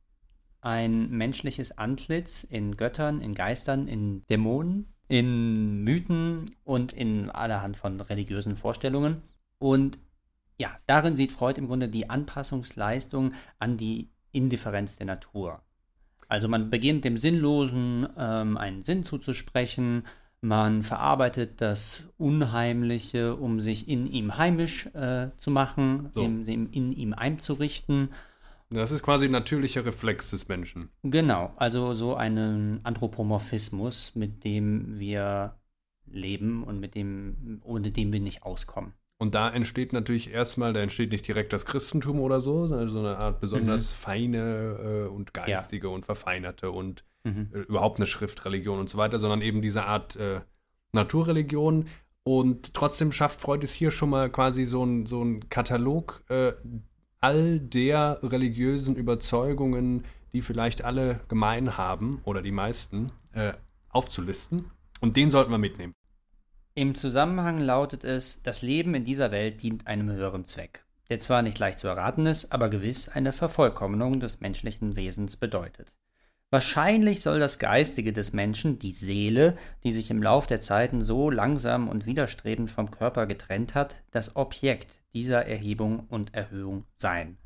[0.61, 7.99] ein menschliches Antlitz in Göttern, in Geistern, in Dämonen in Mythen und in allerhand von
[8.01, 9.21] religiösen Vorstellungen.
[9.59, 9.99] Und
[10.57, 15.61] ja, darin sieht Freud im Grunde die Anpassungsleistung an die Indifferenz der Natur.
[16.27, 20.03] Also man beginnt dem Sinnlosen ähm, einen Sinn zuzusprechen,
[20.41, 26.21] man verarbeitet das Unheimliche, um sich in ihm heimisch äh, zu machen, so.
[26.21, 28.09] in, in ihm einzurichten
[28.69, 30.89] das ist quasi ein natürlicher Reflex des Menschen.
[31.03, 35.55] Genau, also so einen Anthropomorphismus, mit dem wir
[36.07, 38.93] leben und mit dem, ohne dem wir nicht auskommen.
[39.17, 42.99] Und da entsteht natürlich erstmal, da entsteht nicht direkt das Christentum oder so, sondern so
[42.99, 43.97] eine Art besonders mhm.
[43.97, 45.93] feine äh, und geistige ja.
[45.93, 47.49] und verfeinerte und mhm.
[47.53, 50.41] äh, überhaupt eine Schriftreligion und so weiter, sondern eben diese Art äh,
[50.91, 51.85] Naturreligion.
[52.23, 56.53] Und trotzdem schafft Freud es hier schon mal quasi so ein, so ein Katalog äh,
[57.21, 63.53] all der religiösen Überzeugungen, die vielleicht alle gemein haben oder die meisten, äh,
[63.89, 64.71] aufzulisten.
[65.01, 65.93] Und den sollten wir mitnehmen.
[66.73, 71.41] Im Zusammenhang lautet es, das Leben in dieser Welt dient einem höheren Zweck, der zwar
[71.41, 75.93] nicht leicht zu erraten ist, aber gewiss eine Vervollkommnung des menschlichen Wesens bedeutet.
[76.51, 81.29] Wahrscheinlich soll das Geistige des Menschen, die Seele, die sich im Lauf der Zeiten so
[81.29, 87.37] langsam und widerstrebend vom Körper getrennt hat, das Objekt dieser Erhebung und Erhöhung sein.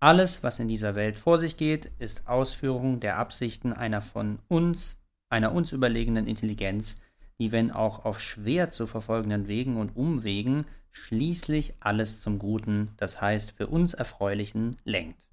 [0.00, 5.00] Alles, was in dieser Welt vor sich geht, ist Ausführung der Absichten einer von uns,
[5.28, 7.00] einer uns überlegenen Intelligenz,
[7.38, 13.20] die, wenn auch auf schwer zu verfolgenden Wegen und Umwegen, schließlich alles zum Guten, das
[13.20, 15.27] heißt für uns Erfreulichen, lenkt.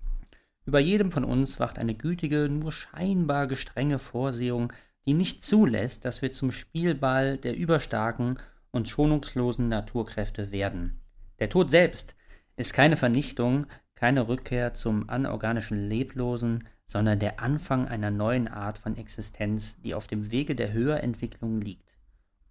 [0.65, 4.73] Über jedem von uns wacht eine gütige, nur scheinbar gestrenge Vorsehung,
[5.05, 8.39] die nicht zulässt, dass wir zum Spielball der überstarken
[8.71, 10.99] und schonungslosen Naturkräfte werden.
[11.39, 12.15] Der Tod selbst
[12.55, 18.97] ist keine Vernichtung, keine Rückkehr zum anorganischen Leblosen, sondern der Anfang einer neuen Art von
[18.97, 21.95] Existenz, die auf dem Wege der Höherentwicklung liegt.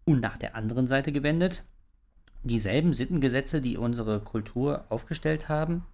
[0.05, 1.65] Und nach der anderen Seite gewendet,
[2.43, 5.85] dieselben Sittengesetze, die unsere Kultur aufgestellt haben,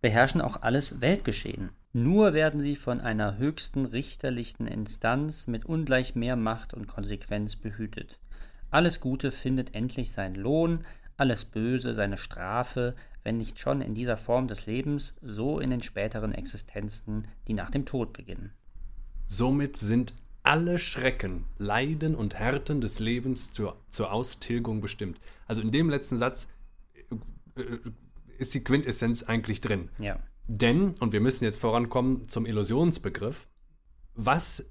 [0.00, 1.70] beherrschen auch alles Weltgeschehen.
[1.92, 8.20] Nur werden sie von einer höchsten richterlichen Instanz mit ungleich mehr Macht und Konsequenz behütet.
[8.70, 10.84] Alles Gute findet endlich seinen Lohn,
[11.16, 12.94] alles Böse seine Strafe,
[13.24, 17.70] wenn nicht schon in dieser Form des Lebens, so in den späteren Existenzen, die nach
[17.70, 18.52] dem Tod beginnen.
[19.26, 25.20] Somit sind alle Schrecken, Leiden und Härten des Lebens zur, zur Austilgung bestimmt.
[25.46, 26.48] Also in dem letzten Satz
[27.56, 27.78] äh, äh,
[28.40, 29.90] ist die Quintessenz eigentlich drin.
[29.98, 30.18] Ja.
[30.46, 33.46] Denn, und wir müssen jetzt vorankommen zum Illusionsbegriff,
[34.14, 34.68] was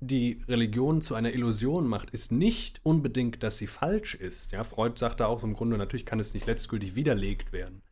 [0.00, 4.52] die Religion zu einer Illusion macht, ist nicht unbedingt, dass sie falsch ist.
[4.52, 7.82] Ja, Freud sagt da auch im Grunde, natürlich kann es nicht letztgültig widerlegt werden.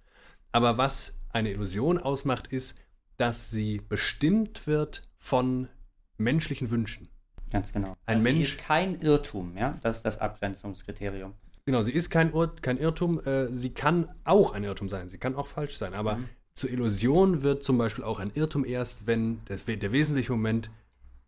[0.50, 2.76] Aber was eine Illusion ausmacht, ist,
[3.18, 5.68] dass sie bestimmt wird von
[6.16, 7.08] menschlichen Wünschen.
[7.50, 7.94] Ganz genau.
[8.06, 9.74] Ein also sie Mensch- ist kein Irrtum, ja.
[9.82, 11.34] Das ist das Abgrenzungskriterium.
[11.68, 15.18] Genau, sie ist kein, Ur kein Irrtum, äh, sie kann auch ein Irrtum sein, sie
[15.18, 16.28] kann auch falsch sein, aber Mhm.
[16.54, 20.70] zur Illusion wird zum Beispiel auch ein Irrtum erst, wenn das, der wesentliche Moment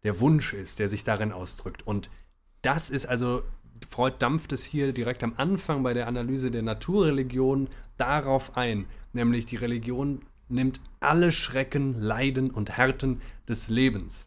[0.03, 1.87] der Wunsch ist, der sich darin ausdrückt.
[1.87, 2.09] Und
[2.63, 3.43] das ist also,
[3.87, 7.69] Freud dampft es hier direkt am Anfang bei der Analyse der Naturreligion
[7.99, 14.27] darauf ein, nämlich die Religion nimmt alle Schrecken, Leiden und Härten des Lebens.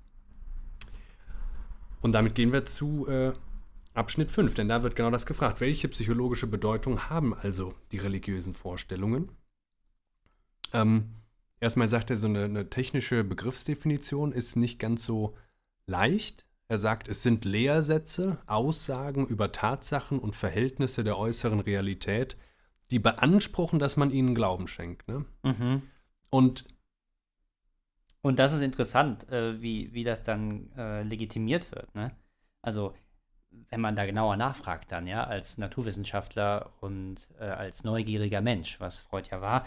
[2.01, 3.33] Und damit gehen wir zu äh,
[3.93, 5.61] Abschnitt 5, denn da wird genau das gefragt.
[5.61, 9.29] Welche psychologische Bedeutung haben also die religiösen Vorstellungen?
[10.73, 11.15] Ähm,
[11.59, 15.37] erstmal sagt er, so eine, eine technische Begriffsdefinition ist nicht ganz so
[15.85, 16.45] leicht.
[16.69, 22.35] Er sagt, es sind Lehrsätze, Aussagen über Tatsachen und Verhältnisse der äußeren Realität,
[22.89, 25.07] die beanspruchen, dass man ihnen Glauben schenkt.
[25.07, 25.25] Ne?
[26.31, 26.65] Und
[28.21, 31.93] Und das ist interessant, äh, wie, wie das dann äh, legitimiert wird.
[31.93, 32.15] Ne?
[32.61, 32.95] Also,
[33.69, 38.99] wenn man da genauer nachfragt, dann, ja, als Naturwissenschaftler und äh, als neugieriger Mensch, was
[38.99, 39.65] Freud ja war.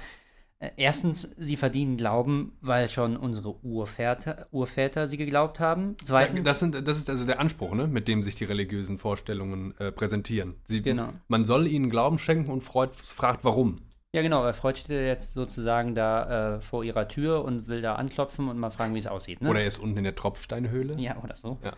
[0.59, 5.97] Äh, erstens, sie verdienen Glauben, weil schon unsere Urväter, Urväter sie geglaubt haben.
[6.03, 9.75] Zweitens, das, sind, das ist also der Anspruch, ne, mit dem sich die religiösen Vorstellungen
[9.79, 10.55] äh, präsentieren.
[10.65, 11.09] Sie, Genau.
[11.29, 13.83] Man soll ihnen Glauben schenken und Freud fragt, warum.
[14.15, 17.97] ja genau, weil Freud steht jetzt sozusagen da äh, vor ihrer Tür und will da
[17.97, 19.43] anklopfen und mal fragen, wie es aussieht.
[19.43, 19.51] Ne?
[19.51, 20.95] Oder er ist unten in der Tropfsteinhöhle.
[20.99, 21.59] Ja, oder so.
[21.63, 21.73] Ja.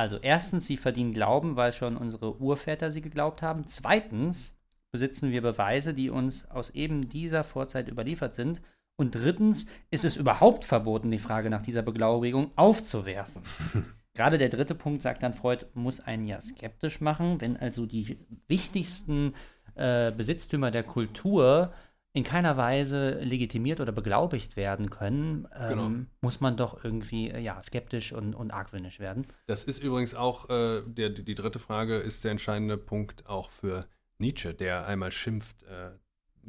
[0.00, 3.66] Also erstens, sie verdienen Glauben, weil schon unsere Urväter sie geglaubt haben.
[3.66, 4.58] Zweitens
[4.90, 8.62] besitzen wir Beweise, die uns aus eben dieser Vorzeit überliefert sind.
[8.96, 13.42] Und drittens ist es überhaupt verboten, die Frage nach dieser Beglaubigung aufzuwerfen.
[14.14, 18.16] Gerade der dritte Punkt, sagt dann Freud, muss einen ja skeptisch machen, wenn also die
[18.48, 19.34] wichtigsten
[19.74, 21.74] äh, Besitztümer der Kultur
[22.12, 25.90] in keiner Weise legitimiert oder beglaubigt werden können, ähm, Genau.
[26.22, 29.26] muss man doch irgendwie äh, ja, skeptisch und, und argwöhnisch werden.
[29.46, 33.50] Das ist übrigens auch, äh, der, die, die dritte Frage ist der entscheidende Punkt auch
[33.50, 33.86] für
[34.18, 35.90] Nietzsche, der einmal schimpft, äh,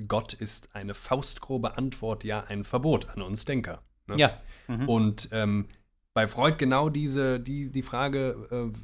[0.07, 3.83] Gott ist eine faustgrobe Antwort, ja ein Verbot an uns Denker.
[4.07, 4.15] ne?
[4.17, 4.33] Ja.
[4.67, 4.89] Mhm.
[4.89, 5.67] Und ähm,
[6.13, 8.77] bei Freud genau diese, die, die Frage, äh,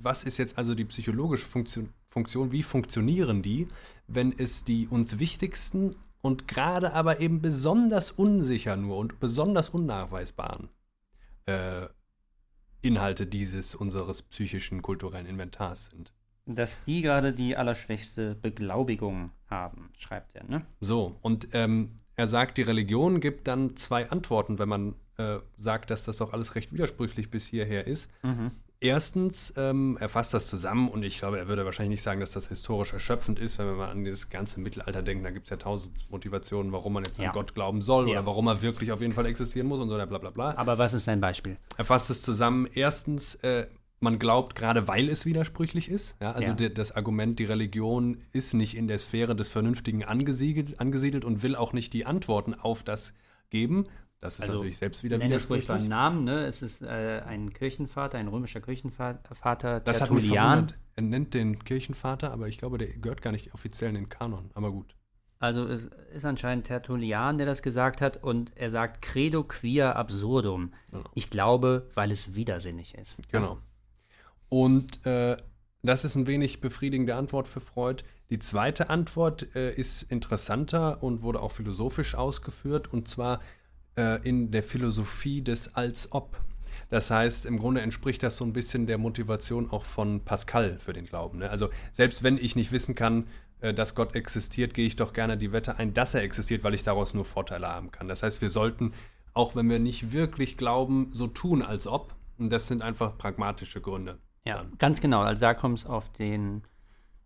[0.00, 3.68] was ist jetzt also die psychologische Funktion, Funktion, wie funktionieren die,
[4.06, 10.70] wenn es die uns wichtigsten und gerade aber eben besonders unsicher nur und besonders unnachweisbaren
[11.46, 11.86] äh,
[12.80, 16.12] Inhalte dieses unseres psychischen kulturellen Inventars sind.
[16.46, 20.66] Dass die gerade die allerschwächste Beglaubigung haben, schreibt er, ne?
[20.80, 25.90] So, und ähm, er sagt, die Religion gibt dann zwei Antworten, wenn man äh, sagt,
[25.90, 28.10] dass das doch alles recht widersprüchlich bis hierher ist.
[28.82, 32.32] Erstens, ähm, er fasst das zusammen und ich glaube, er würde wahrscheinlich nicht sagen, dass
[32.32, 35.22] das historisch erschöpfend ist, wenn wir mal an das ganze Mittelalter denken.
[35.24, 37.28] Da gibt es ja tausend Motivationen, warum man jetzt Ja.
[37.28, 38.12] an Gott glauben soll Ja.
[38.18, 40.54] oder warum er wirklich auf jeden Fall existieren muss und so, bla bla bla.
[40.56, 41.56] Aber was ist sein Beispiel?
[41.76, 42.66] Er fasst es zusammen.
[42.74, 43.66] Erstens, äh,
[44.00, 46.16] man glaubt, gerade weil es widersprüchlich ist.
[46.20, 46.68] Ja, also Ja.
[46.68, 51.54] das Argument, die Religion ist nicht in der Sphäre des Vernünftigen angesiedelt, angesiedelt und will
[51.54, 53.14] auch nicht die Antworten auf das
[53.50, 53.84] geben.
[54.22, 55.88] Das ist Also, natürlich selbst wieder ruhig beim widersprüchlich.
[55.88, 56.46] Namen, ne?
[56.46, 60.78] Es ist äh, ein Kirchenvater, ein römischer Kirchenvater, Das hat mich verwundert.
[60.94, 64.52] Er nennt den Kirchenvater, aber ich glaube, der gehört gar nicht offiziell in den Kanon.
[64.54, 64.94] Aber gut.
[65.40, 70.72] Also es ist anscheinend Tertullian, der das gesagt hat und er sagt credo quia absurdum.
[70.92, 71.02] Genau.
[71.14, 73.20] Ich glaube, weil es widersinnig ist.
[73.32, 73.58] Genau.
[74.48, 75.36] Und äh,
[75.82, 78.04] das ist ein wenig befriedigende Antwort für Freud.
[78.30, 83.40] Die zweite Antwort äh, ist interessanter und wurde auch philosophisch ausgeführt, und zwar
[83.96, 86.36] äh, in der Philosophie des Als-Ob.
[86.90, 90.92] Das heißt, im Grunde entspricht das so ein bisschen der Motivation auch von Pascal für
[90.92, 91.38] den Glauben.
[91.38, 91.48] Ne?
[91.48, 93.26] Also selbst wenn ich nicht wissen kann,
[93.62, 96.74] äh, dass Gott existiert, gehe ich doch gerne die Wette ein, dass er existiert, weil
[96.74, 98.08] ich daraus nur Vorteile haben kann.
[98.08, 98.92] Das heißt, wir sollten,
[99.32, 102.14] auch wenn wir nicht wirklich glauben, so tun, als ob.
[102.38, 104.18] Und das sind einfach pragmatische Gründe.
[104.44, 105.20] Ja, ganz genau.
[105.20, 106.62] Also da kommt es auf den,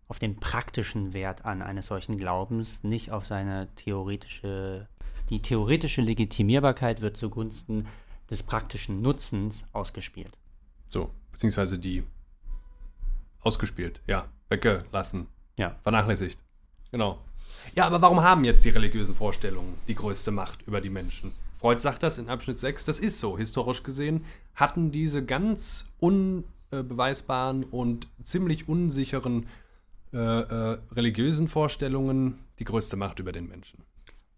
[0.08, 4.88] auf den praktischen Wert an eines solchen Glaubens, nicht auf seine theoretische.
[5.28, 7.86] Die theoretische Legitimierbarkeit wird zugunsten
[8.30, 10.38] des praktischen Nutzens ausgespielt.
[10.88, 12.04] So, beziehungsweise die
[13.40, 15.26] ausgespielt, ja, weggelassen,
[15.58, 15.76] Ja.
[15.82, 16.38] vernachlässigt.
[16.90, 17.18] Genau.
[17.74, 21.32] Ja, aber warum haben jetzt die religiösen Vorstellungen die größte Macht über die Menschen?
[21.54, 23.38] Freud sagt das in Abschnitt 6, das ist so.
[23.38, 24.24] Historisch gesehen
[24.54, 29.46] hatten diese ganz unbeweisbaren und ziemlich unsicheren
[30.12, 33.82] äh, äh, religiösen Vorstellungen die größte Macht über den Menschen.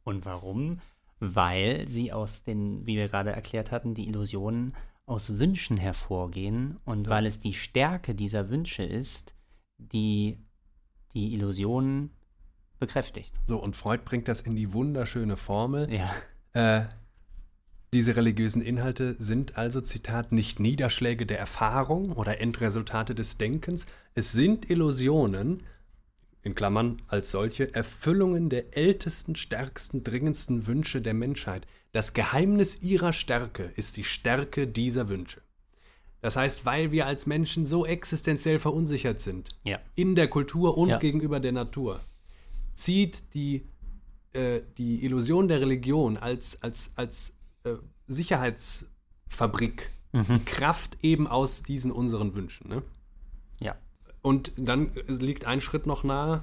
[0.09, 0.81] Und warum?
[1.21, 7.11] Weil sie aus den, wie wir gerade erklärt hatten, die Illusionen aus Wünschen hervorgehen und
[7.11, 9.35] weil es die Stärke dieser Wünsche ist,
[9.77, 10.39] die
[11.13, 12.11] die Illusionen
[12.79, 13.35] bekräftigt.
[13.49, 15.93] So, und Freud bringt das in die wunderschöne Formel.
[15.93, 16.11] Ja.
[16.55, 16.87] Äh,
[17.93, 23.85] diese religiösen Inhalte sind also, Zitat, nicht Niederschläge der Erfahrung oder Endresultate des Denkens.
[24.15, 25.65] Es sind Illusionen,
[26.43, 31.67] in Klammern als solche, Erfüllungen der ältesten, stärksten, dringendsten Wünsche der Menschheit.
[31.93, 35.41] Das Geheimnis ihrer Stärke ist die Stärke dieser Wünsche.
[36.21, 39.79] Das heißt, weil wir als Menschen so existenziell verunsichert sind, Ja.
[39.95, 40.99] in der Kultur und Ja.
[40.99, 42.01] gegenüber der Natur,
[42.75, 43.67] zieht die,
[44.33, 47.35] äh, die Illusion der Religion als, als, als
[47.65, 47.75] äh,
[48.07, 52.69] Sicherheitsfabrik die Kraft eben aus diesen unseren Wünschen.
[52.71, 52.83] Ne?
[54.29, 56.43] Und dann liegt ein Schritt noch nahe,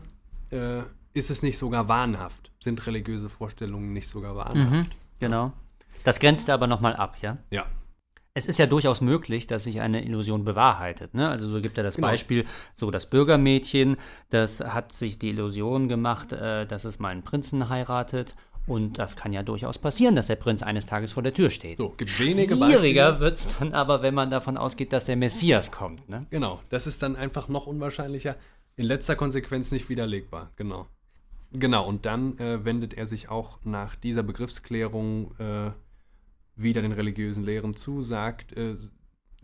[0.49, 0.81] äh,
[1.13, 2.51] ist es nicht sogar wahnhaft?
[2.59, 4.71] Sind religiöse Vorstellungen nicht sogar wahnhaft?
[4.71, 4.85] Mhm,
[5.19, 5.53] genau.
[6.03, 7.37] Das grenzt aber nochmal ab, ja?
[7.51, 7.67] Ja.
[8.33, 11.13] Es ist ja durchaus möglich, dass sich eine Illusion bewahrheitet.
[11.13, 11.29] Ne?
[11.29, 12.07] Also so gibt er das Genau.
[12.07, 13.97] Beispiel, so das Bürgermädchen,
[14.31, 18.35] das hat sich die Illusion gemacht, äh, dass es mal einen Prinzen heiratet.
[18.67, 21.77] Und das kann ja durchaus passieren, dass der Prinz eines Tages vor der Tür steht.
[21.77, 25.71] So, gibt wenige Schwieriger wird es dann aber, wenn man davon ausgeht, dass der Messias
[25.71, 26.09] kommt.
[26.09, 26.25] Ne?
[26.31, 28.35] Genau, das ist dann einfach noch unwahrscheinlicher,
[28.75, 30.87] in letzter Konsequenz nicht widerlegbar, genau.
[31.51, 35.71] Genau, und dann äh, wendet er sich auch nach dieser Begriffsklärung äh,
[36.55, 38.75] wieder den religiösen Lehren zu, sagt, äh,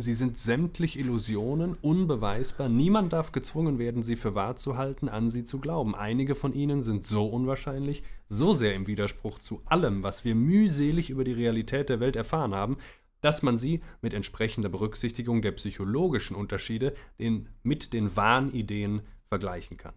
[0.02, 5.30] sie sind sämtlich Illusionen, unbeweisbar, niemand darf gezwungen werden, sie für wahr zu halten, an
[5.30, 5.95] sie zu glauben.
[5.95, 11.10] Einige von ihnen sind so unwahrscheinlich, so sehr im Widerspruch zu allem, was wir mühselig
[11.10, 12.78] über die Realität der Welt erfahren haben,
[13.22, 19.93] dass man sie mit entsprechender Berücksichtigung der psychologischen Unterschiede den, mit den Wahnideen vergleichen kann.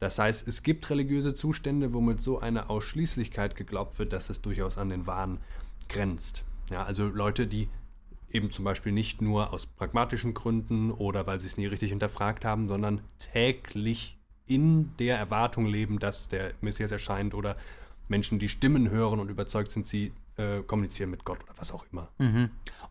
[0.00, 4.40] Das heißt, es gibt religiöse Zustände, wo mit so einer Ausschließlichkeit geglaubt wird, dass es
[4.40, 5.40] durchaus an den Wahn
[5.88, 6.44] grenzt.
[6.70, 7.68] Ja, also Leute, die
[8.30, 12.44] eben zum Beispiel nicht nur aus pragmatischen Gründen oder weil sie es nie richtig hinterfragt
[12.44, 17.56] haben, sondern täglich in der Erwartung leben, dass der Messias erscheint oder
[18.08, 21.84] Menschen, die Stimmen hören und überzeugt sind, sie äh, kommunizieren mit Gott oder was auch
[21.92, 22.08] immer.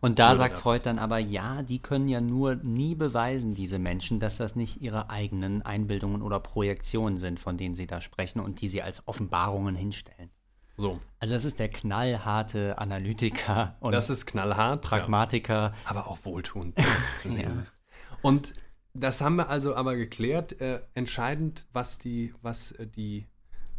[0.00, 0.58] Und da Oder sagt.
[0.58, 4.80] Freud dann aber, ja, die können ja nur nie beweisen, diese Menschen, dass das nicht
[4.80, 9.06] ihre eigenen Einbildungen oder Projektionen sind, von denen sie da sprechen und die sie als
[9.08, 10.30] Offenbarungen hinstellen.
[10.78, 14.84] So, Also das ist der knallharte Analytiker und das ist knallhart.
[14.84, 14.88] Ja.
[14.88, 15.74] Pragmatiker.
[15.84, 16.78] aber auch wohltuend
[17.24, 17.66] lesen.
[18.22, 18.54] Und
[18.94, 20.60] das haben wir also aber geklärt.
[20.60, 23.26] Äh, entscheidend, was die, was äh, die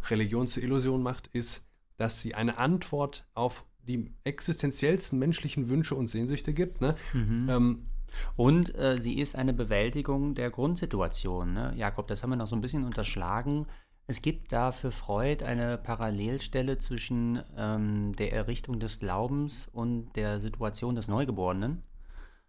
[0.10, 1.66] Religion zur Illusion macht, ist,
[1.97, 6.80] dass sie eine Antwort auf die existenziellsten menschlichen Wünsche und Sehnsüchte gibt.
[6.80, 6.95] Ne?
[7.14, 7.88] Ähm,
[8.36, 11.54] Und äh, sie ist eine Bewältigung der Grundsituation.
[11.54, 11.74] Ne?
[11.76, 13.66] Jakob, das haben wir noch so ein bisschen unterschlagen.
[14.10, 20.39] Es gibt da für Freud eine Parallelstelle zwischen ähm, der Errichtung des Glaubens und der
[20.39, 21.84] Situation des Neugeborenen.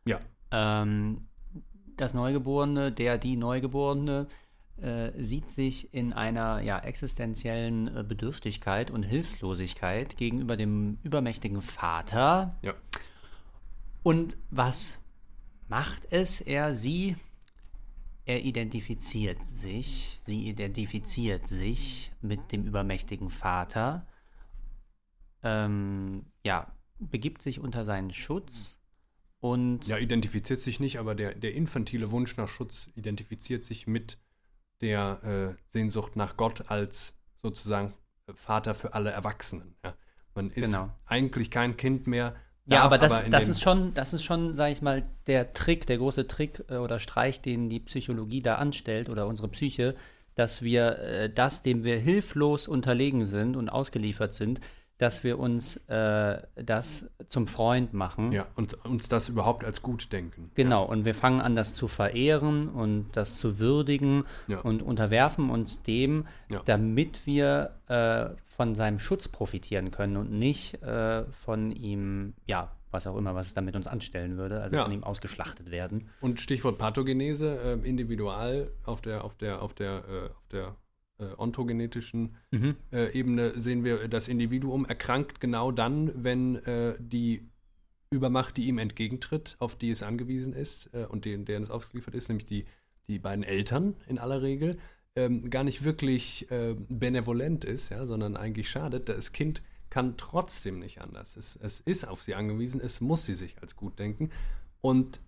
[0.06, 1.28] ja, Ähm,
[1.98, 4.26] das Neugeborene, der, die Neugeborene,
[4.80, 12.56] äh, sieht sich in einer ja, existenziellen äh, Bedürftigkeit und Hilflosigkeit gegenüber dem übermächtigen Vater.
[12.62, 12.72] ja.
[14.02, 14.98] Und was
[15.68, 16.40] macht es?
[16.40, 17.16] Er, sie,
[18.31, 24.07] er identifiziert sich, sie identifiziert sich mit dem übermächtigen Vater,
[25.43, 28.78] ähm, ja, begibt sich unter seinen Schutz
[29.41, 34.18] und Ja, identifiziert sich nicht, aber der, der infantile Wunsch nach Schutz identifiziert sich mit
[34.81, 37.95] der äh, Sehnsucht nach Gott als sozusagen
[38.35, 39.74] Vater für alle Erwachsenen.
[39.85, 39.97] Ja.
[40.37, 40.91] Man ist Genau.
[41.07, 42.37] eigentlich kein Kind mehr.
[42.66, 45.86] Ja, aber das, in das ist schon, das ist schon, sag ich mal, der Trick,
[45.86, 49.96] der große Trick äh, oder Streich, den die Psychologie da anstellt oder unsere Psyche,
[50.34, 54.61] dass wir äh, das, dem wir hilflos unterlegen sind und ausgeliefert sind,
[55.01, 58.32] dass wir uns äh, das zum Freund machen.
[58.32, 60.51] Ja, und uns das überhaupt als gut denken.
[60.55, 64.61] Genau, und wir fangen an, das zu verehren und das zu würdigen Ja.
[64.61, 66.61] und unterwerfen uns dem, Ja.
[66.66, 73.07] damit wir äh, von seinem Schutz profitieren können und nicht äh, von ihm, ja, was
[73.07, 74.82] auch immer, was es dann mit uns anstellen würde, also Ja.
[74.84, 76.11] von ihm ausgeschlachtet werden.
[76.20, 80.74] Und Stichwort Pathogenese, äh, individual auf der, auf der, auf der, äh, auf der
[81.21, 82.77] äh, ontogenetischen Mhm.
[82.93, 87.49] äh, Ebene sehen wir, das Individuum erkrankt genau dann, wenn äh, die
[88.11, 92.14] Übermacht, die ihm entgegentritt, auf die es angewiesen ist äh, und den, deren es ausgeliefert
[92.14, 92.64] ist, nämlich die
[93.11, 94.79] die beiden Eltern in aller Regel,
[95.16, 99.09] ähm, gar nicht wirklich äh, benevolent ist, ja, sondern eigentlich schadet.
[99.09, 101.37] Das Kind kann trotzdem nicht anders.
[101.37, 104.31] Es, es ist auf sie angewiesen, es muss sie sich als gut denken
[104.81, 105.21] und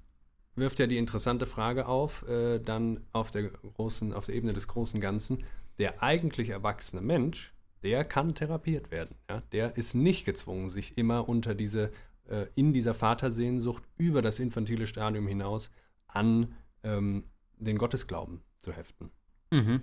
[0.55, 4.69] wirft ja die interessante Frage auf, äh, dann auf der großen, auf der Ebene des
[4.69, 5.39] großen Ganzen,
[5.79, 7.53] der eigentlich erwachsene Mensch,
[7.83, 9.17] der kann therapiert werden.
[9.29, 9.43] Ja?
[9.53, 11.91] Der ist nicht gezwungen, sich immer unter diese,
[12.29, 15.71] äh, in dieser Vatersehnsucht über das infantile Stadium hinaus
[16.07, 17.25] an ähm,
[17.57, 19.11] den Gottesglauben zu heften.
[19.51, 19.83] Mhm.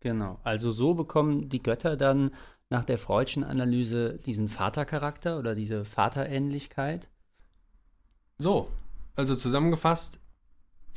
[0.00, 0.38] Genau.
[0.44, 2.30] Also so bekommen die Götter dann
[2.70, 7.08] nach der Freudschen Analyse diesen Vatercharakter oder diese Vaterähnlichkeit.
[8.38, 8.68] So,
[9.16, 10.20] also zusammengefasst,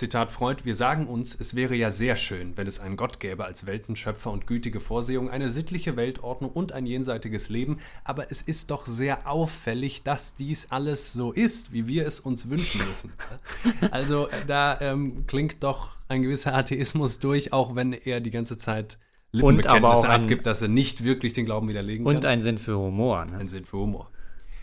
[0.02, 3.46] Zitat Freud, wir sagen uns, es wäre ja sehr schön, wenn es einen Gott gäbe
[3.46, 8.72] als Weltenschöpfer und gütige Vorsehung, eine sittliche Weltordnung und ein jenseitiges Leben, aber es ist
[8.72, 13.14] doch sehr auffällig, dass dies alles so ist, wie wir es uns wünschen müssen.
[13.92, 18.98] Also da ähm, klingt doch ein gewisser Atheismus durch, auch wenn er die ganze Zeit
[19.32, 22.24] Lippenbekenntnisse abgibt, dass er nicht wirklich den Glauben widerlegen und kann.
[22.24, 23.26] Und ein Sinn für Humor.
[23.26, 23.38] Ne?
[23.38, 24.10] Ein Sinn für Humor.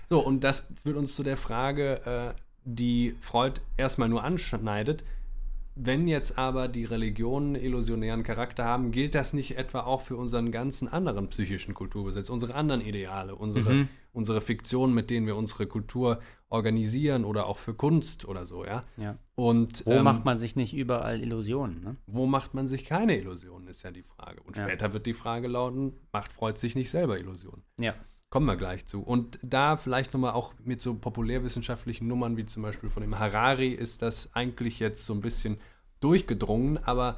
[0.09, 5.05] So, und das führt uns zu der Frage, äh, die Freud erstmal nur anschneidet,
[5.81, 10.51] wenn jetzt aber die Religionen illusionären Charakter haben, gilt das nicht etwa auch für unseren
[10.51, 13.89] ganzen anderen psychischen Kulturbesitz, unsere anderen Ideale, unsere, mhm.
[14.13, 18.83] unsere Fiktionen, mit denen wir unsere Kultur organisieren oder auch für Kunst oder so, ja?
[18.97, 19.19] ja.
[19.37, 21.81] Und, wo ähm, macht man sich nicht überall Illusionen?
[21.83, 21.97] Ne?
[22.07, 24.41] Wo macht man sich keine Illusionen, ist ja die Frage.
[24.43, 24.65] Und ja.
[24.65, 27.63] später wird die Frage lauten, macht Freud sich nicht selber Illusionen?
[27.79, 27.95] Ja.
[28.31, 29.03] Kommen wir gleich zu.
[29.03, 33.69] Und da vielleicht nochmal auch mit so populärwissenschaftlichen Nummern wie zum Beispiel von dem Harari
[33.69, 35.59] ist das eigentlich jetzt so ein bisschen
[36.01, 37.17] durchgedrungen, aber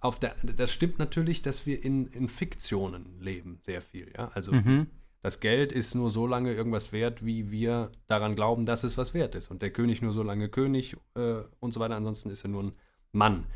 [0.00, 4.12] auf der, das stimmt natürlich, dass wir in, in Fiktionen leben, sehr viel.
[4.16, 4.30] Ja?
[4.34, 4.88] Also mhm.
[5.22, 9.14] das Geld ist nur so lange irgendwas wert, wie wir daran glauben, dass es was
[9.14, 9.50] wert ist.
[9.50, 11.96] Und der König nur so lange König äh, und so weiter.
[11.96, 12.72] Ansonsten ist er nur ein
[13.12, 13.46] Mann.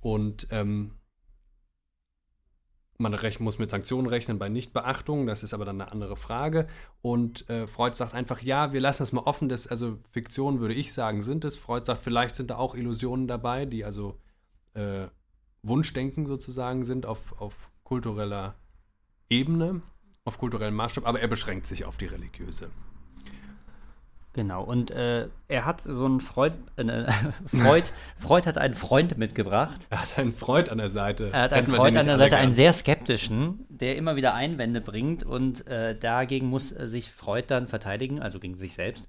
[0.00, 0.92] Und ähm,
[2.96, 6.68] man muss mit Sanktionen rechnen bei Nichtbeachtung, das ist aber dann eine andere Frage.
[7.02, 9.48] Und äh, Freud sagt einfach, ja, wir lassen das mal offen.
[9.48, 11.56] Das, also Fiktion würde ich sagen, sind es.
[11.56, 14.20] Freud sagt, vielleicht sind da auch Illusionen dabei, die also
[14.74, 15.06] äh,
[15.62, 18.54] Wunschdenken sozusagen sind auf, auf kultureller
[19.28, 19.82] Ebene,
[20.24, 22.70] auf kulturellem Maßstab, aber er beschränkt sich auf die religiöse.
[24.34, 27.04] Genau, und äh, er hat so einen Freund, äh,
[27.46, 27.84] Freud,
[28.18, 29.86] Freud hat einen Freund mitgebracht.
[29.90, 31.30] Er hat einen Freund an der Seite.
[31.32, 35.22] Er hat einen Freund an der Seite, einen sehr skeptischen, der immer wieder Einwände bringt
[35.22, 39.08] und äh, dagegen muss sich Freud dann verteidigen, also gegen sich selbst.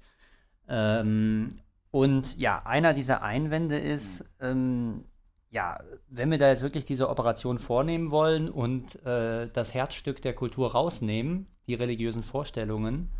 [0.68, 1.48] Ähm,
[1.90, 5.06] und ja, einer dieser Einwände ist, ähm,
[5.50, 10.34] ja, wenn wir da jetzt wirklich diese Operation vornehmen wollen und äh, das Herzstück der
[10.34, 13.10] Kultur rausnehmen, die religiösen Vorstellungen,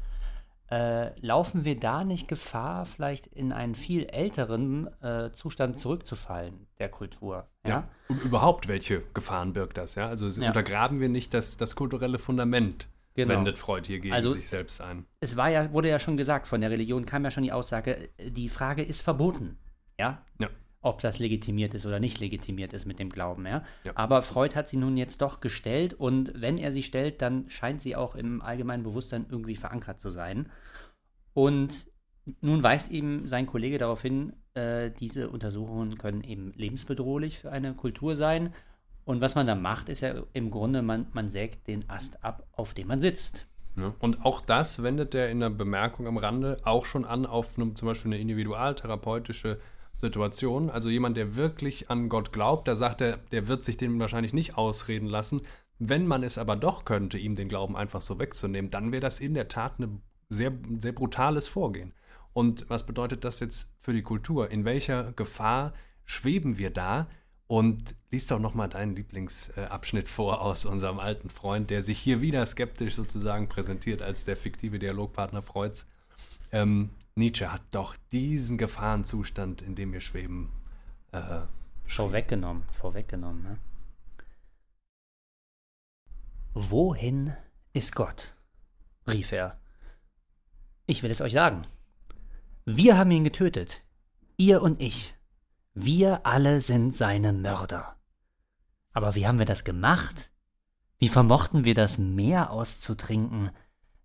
[0.71, 6.89] äh, laufen wir da nicht Gefahr, vielleicht in einen viel älteren äh, Zustand zurückzufallen der
[6.89, 7.47] Kultur?
[7.65, 7.71] Ja?
[7.71, 7.89] ja?
[8.09, 9.95] Und überhaupt, welche Gefahren birgt das?
[9.95, 10.09] Ja?
[10.09, 10.49] Also ja.
[10.49, 13.35] untergraben wir nicht das, das kulturelle Fundament, genau.
[13.35, 15.07] wendet Freud hier gegen also, sich selbst ein.
[15.21, 18.09] Es war ja, wurde ja schon gesagt, von der Religion kam ja schon die Aussage,
[18.21, 19.59] die Frage ist verboten.
[19.99, 20.23] Ja.
[20.39, 20.49] ja
[20.87, 23.45] ob das legitimiert ist oder nicht legitimiert ist mit dem Glauben.
[23.45, 23.65] Ja?
[23.83, 23.93] ja?
[23.97, 27.83] Aber Freud hat sie nun jetzt doch gestellt und wenn er sie stellt, dann scheint
[27.83, 30.49] sie auch im allgemeinen Bewusstsein irgendwie verankert zu sein.
[31.35, 31.87] Und
[32.41, 37.75] nun weist ihm sein Kollege darauf hin, äh, diese Untersuchungen können eben lebensbedrohlich für eine
[37.75, 38.55] Kultur sein.
[39.05, 42.47] Und was man da macht, ist ja im Grunde, man, man sägt den Ast ab,
[42.53, 43.47] auf dem man sitzt.
[43.77, 47.55] Ja, und auch das wendet er in der Bemerkung am Rande auch schon an auf
[47.55, 49.59] zum Beispiel eine individualtherapeutische
[49.99, 50.71] Situation.
[50.71, 54.33] Also jemand, der wirklich an Gott glaubt, da sagt er, der wird sich den wahrscheinlich
[54.33, 55.43] nicht ausreden lassen.
[55.79, 59.21] Wenn man es aber doch könnte, ihm den Glauben einfach so wegzunehmen, dann wäre das
[59.21, 61.93] in der Tat ein sehr, sehr brutales Vorgehen.
[62.33, 64.51] Und was bedeutet das jetzt für die Kultur?
[64.51, 65.73] In welcher Gefahr
[66.05, 67.09] schweben wir da?
[67.49, 72.45] Und liest doch nochmal deinen Lieblingsabschnitt vor aus unserem alten Freund, der sich hier wieder
[72.45, 75.87] skeptisch sozusagen präsentiert als der fiktive Dialogpartner Freuds.
[76.51, 80.53] Ähm, Nietzsche hat doch diesen Gefahrenzustand, in dem wir schweben,
[81.13, 81.41] äh,
[81.87, 82.65] vorweggenommen.
[82.73, 83.59] Vorweggenommen, ne?
[86.53, 87.33] Wohin
[87.73, 88.35] ist Gott?
[89.07, 89.59] rief er.
[90.87, 91.67] Ich will es euch sagen.
[92.65, 93.83] Wir haben ihn getötet.
[94.37, 95.15] Ihr und ich.
[95.75, 97.97] Wir alle sind seine Mörder.
[98.93, 100.31] Aber wie haben wir das gemacht?
[100.99, 103.51] Wie vermochten wir das Meer auszutrinken?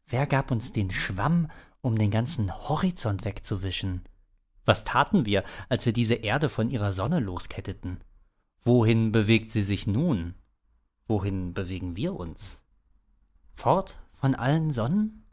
[0.06, 1.50] Wer gab uns den Schwamm
[1.82, 4.04] um den ganzen Horizont wegzuwischen.
[4.66, 8.04] Was taten wir, als wir diese Erde von ihrer Sonne losketteten?
[8.64, 10.36] Wohin bewegt sie sich nun?
[11.08, 12.62] Wohin bewegen wir uns?
[13.56, 15.26] Fort von allen Sonnen?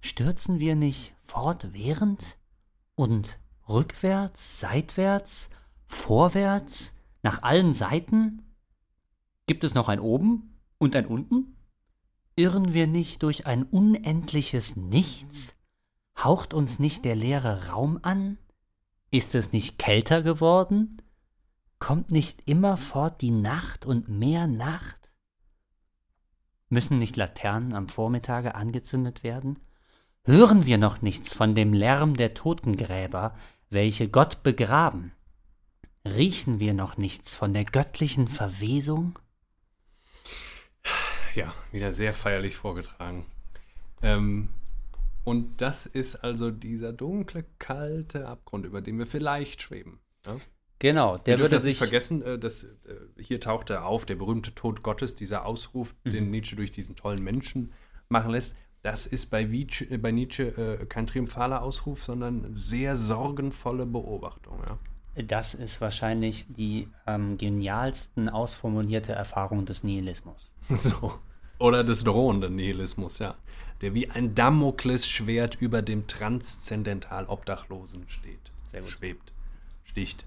[0.00, 2.38] Stürzen wir nicht fortwährend?
[2.94, 5.50] Und rückwärts, seitwärts,
[5.86, 8.42] vorwärts, Nach allen Seiten?
[9.46, 11.56] Gibt es noch ein oben und ein unten?
[12.36, 15.53] Irren wir nicht durch ein unendliches Nichts?
[16.18, 18.38] Haucht uns nicht der leere Raum an?
[19.10, 21.02] Ist es nicht kälter geworden?
[21.78, 25.10] Kommt nicht immerfort die Nacht und mehr Nacht?
[26.68, 29.58] Müssen nicht Laternen am Vormittage angezündet werden?
[30.24, 33.36] Hören wir noch nichts von dem Lärm der Totengräber,
[33.68, 35.12] welche Gott begraben?
[36.06, 39.18] Riechen wir noch nichts von der göttlichen Verwesung?
[41.34, 43.26] Ja, wieder sehr feierlich vorgetragen.
[44.02, 44.48] Ähm,
[45.24, 50.00] und das ist also dieser dunkle, kalte Abgrund, über den wir vielleicht schweben.
[50.26, 50.36] Ja?
[50.78, 52.68] Genau, der würde dürfen nicht sich vergessen, äh, dass äh,
[53.18, 56.10] hier taucht er auf, der berühmte Tod Gottes, dieser Ausruf, Mhm.
[56.10, 57.72] den Nietzsche durch diesen tollen Menschen
[58.08, 58.54] machen lässt.
[58.82, 60.42] Das ist bei, Nietzsche, äh, bei Nietzsche
[60.82, 64.58] äh, kein triumphaler Ausruf, sondern sehr sorgenvolle Beobachtung.
[64.66, 64.78] Ja?
[65.22, 70.50] Das ist wahrscheinlich die am genialsten ausformulierte Erfahrung des Nihilismus.
[70.70, 71.14] So.
[71.58, 73.36] Oder des drohenden Nihilismus, ja.
[73.80, 78.52] Der wie ein Damoklesschwert über dem transzendental Obdachlosen steht.
[78.70, 78.90] Sehr gut.
[78.90, 79.32] Schwebt.
[79.82, 80.26] Sticht.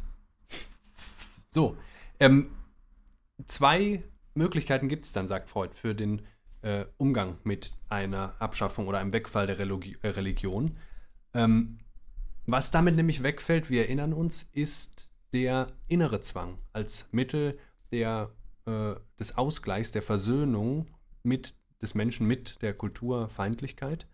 [1.50, 1.78] So.
[2.20, 2.52] Ähm,
[3.48, 4.04] zwei
[4.34, 6.22] Möglichkeiten gibt es dann, sagt Freud, für den
[6.62, 10.78] äh, Umgang mit einer Abschaffung oder einem Wegfall der Religi äh, Religion.
[11.34, 11.80] Ähm,
[12.46, 17.60] was damit nämlich wegfällt, wir erinnern uns, ist der innere Zwang als Mittel
[17.92, 18.32] der,
[18.66, 20.88] äh, des Ausgleichs, der Versöhnung
[21.28, 24.08] mit des Menschen mit der Kulturfeindlichkeit.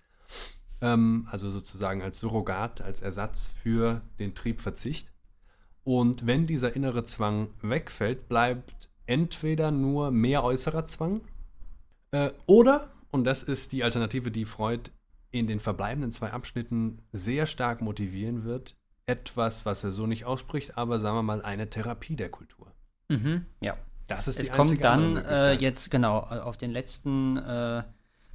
[0.81, 5.13] Ähm, also sozusagen als Surrogat, als Ersatz für den Triebverzicht.
[5.83, 11.21] Und wenn dieser innere Zwang wegfällt, bleibt entweder nur mehr äußerer Zwang
[12.11, 14.91] äh, oder, und das ist die Alternative, die Freud
[15.31, 20.77] in den verbleibenden zwei Abschnitten sehr stark motivieren wird, etwas, was er so nicht ausspricht,
[20.77, 22.71] aber sagen wir mal eine Therapie der Kultur.
[23.61, 23.75] Ja.
[24.07, 27.83] Das ist Es die kommt einzige andere dann äh, jetzt, genau, auf den letzten äh,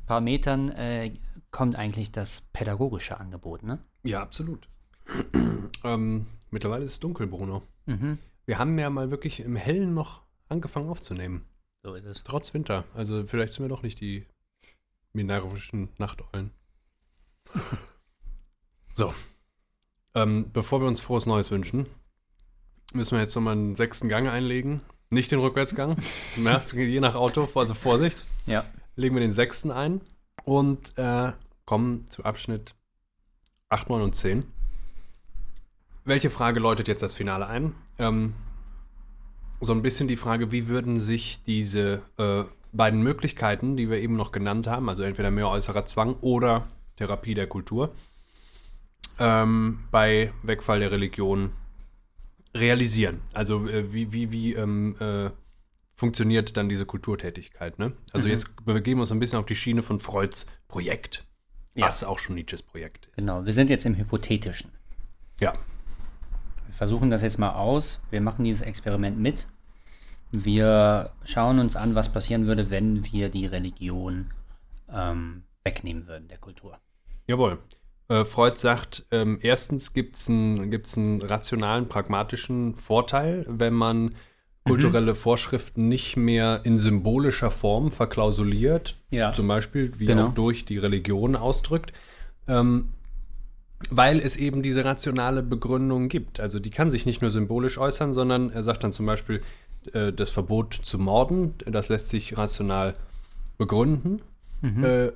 [0.06, 1.12] paar Metern äh,
[1.50, 3.78] kommt eigentlich das pädagogische Angebot, ne?
[4.02, 4.68] Ja, absolut.
[5.84, 7.62] ähm, mittlerweile ist es dunkel, Bruno.
[7.86, 8.18] Mhm.
[8.46, 11.44] Wir haben ja mal wirklich im Hellen noch angefangen aufzunehmen.
[11.82, 12.22] So ist es.
[12.24, 12.84] Trotz Winter.
[12.94, 14.26] Also vielleicht sind wir doch nicht die
[15.12, 16.50] minervischen Nachteulen.
[18.94, 19.14] so.
[20.14, 21.86] Ähm, bevor wir uns frohes Neues wünschen,
[22.92, 24.80] müssen wir jetzt nochmal einen sechsten Gang einlegen.
[25.10, 25.96] Nicht den Rückwärtsgang.
[26.36, 28.18] Na, je nach Auto, also Vorsicht.
[28.46, 28.64] Ja.
[28.96, 30.00] Legen wir den sechsten ein
[30.44, 31.32] und äh,
[31.64, 32.74] kommen zu Abschnitt
[33.68, 34.44] 8, 9 und 10.
[36.04, 37.74] Welche Frage läutet jetzt das Finale ein?
[37.98, 38.34] Ähm,
[39.60, 44.16] so ein bisschen die Frage, wie würden sich diese äh, beiden Möglichkeiten, die wir eben
[44.16, 47.94] noch genannt haben, also entweder mehr äußerer Zwang oder Therapie der Kultur,
[49.18, 51.52] ähm, bei Wegfall der Religion
[52.54, 53.20] realisieren?
[53.34, 55.30] Also äh, wie, wie, wie ähm, äh,
[55.94, 57.78] funktioniert dann diese Kulturtätigkeit?
[57.78, 57.92] Ne?
[58.12, 61.26] Also jetzt begeben wir uns ein bisschen auf die Schiene von Freuds Projekt,
[61.74, 61.86] Ja.
[61.86, 63.16] was auch schon Nietzsches Projekt ist.
[63.18, 64.70] Genau, wir sind jetzt im Hypothetischen.
[65.40, 65.52] Ja,
[66.66, 68.00] Wir versuchen das jetzt mal aus.
[68.10, 69.46] Wir machen dieses Experiment mit.
[70.30, 74.30] Wir schauen uns an, was passieren würde, wenn wir die Religion
[74.92, 76.78] ähm, wegnehmen würden, der Kultur.
[77.26, 77.58] Jawohl.
[78.08, 84.14] Äh, Freud sagt, ähm, erstens gibt es einen, gibt's einen rationalen, pragmatischen Vorteil, wenn man
[84.64, 89.32] kulturelle Vorschriften nicht mehr in symbolischer Form verklausuliert, Ja.
[89.32, 90.26] zum Beispiel wie Genau.
[90.28, 91.92] auch durch die Religion ausdrückt,
[92.46, 92.88] ähm,
[93.90, 96.40] weil es eben diese rationale Begründung gibt.
[96.40, 99.40] Also die kann sich nicht nur symbolisch äußern, sondern er sagt dann zum Beispiel
[99.92, 102.94] äh, das Verbot zu morden, das lässt sich rational
[103.56, 104.20] begründen.
[104.62, 105.12] Äh,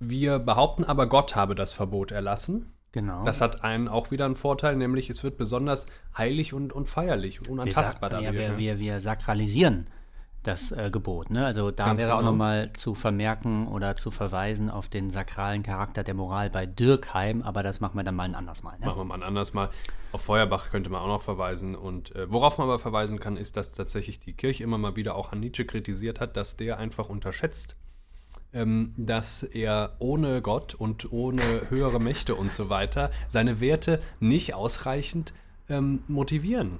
[0.00, 2.72] wir behaupten aber, Gott habe das Verbot erlassen.
[2.92, 3.24] Genau.
[3.24, 5.86] Das hat einen auch wieder einen Vorteil, nämlich es wird besonders
[6.16, 8.46] heilig und, und feierlich und wir, unantastbar sak- ja, dadurch.
[8.46, 8.58] wir, ne?
[8.58, 9.88] wir, wir sakralisieren
[10.42, 11.30] das äh, Gebot.
[11.30, 11.44] Ne?
[11.44, 12.30] Also da Ganz wäre auch genau.
[12.30, 17.62] nochmal zu vermerken oder zu verweisen auf den sakralen Charakter der Moral bei Dürkheim, aber
[17.62, 18.78] das machen wir dann mal ein anderes Mal.
[18.78, 18.86] Ne?
[18.86, 19.68] Machen wir mal ein anderes Mal.
[20.12, 21.74] Auf Feuerbach könnte man auch noch verweisen.
[21.74, 25.16] Und äh, worauf man aber verweisen kann, ist, dass tatsächlich die Kirche immer mal wieder
[25.16, 27.76] auch an Nietzsche kritisiert hat, dass der einfach unterschätzt,
[28.52, 34.54] ähm, dass er ohne Gott und ohne höhere Mächte und so weiter seine Werte nicht
[34.54, 35.32] ausreichend
[35.68, 36.78] ähm, motivieren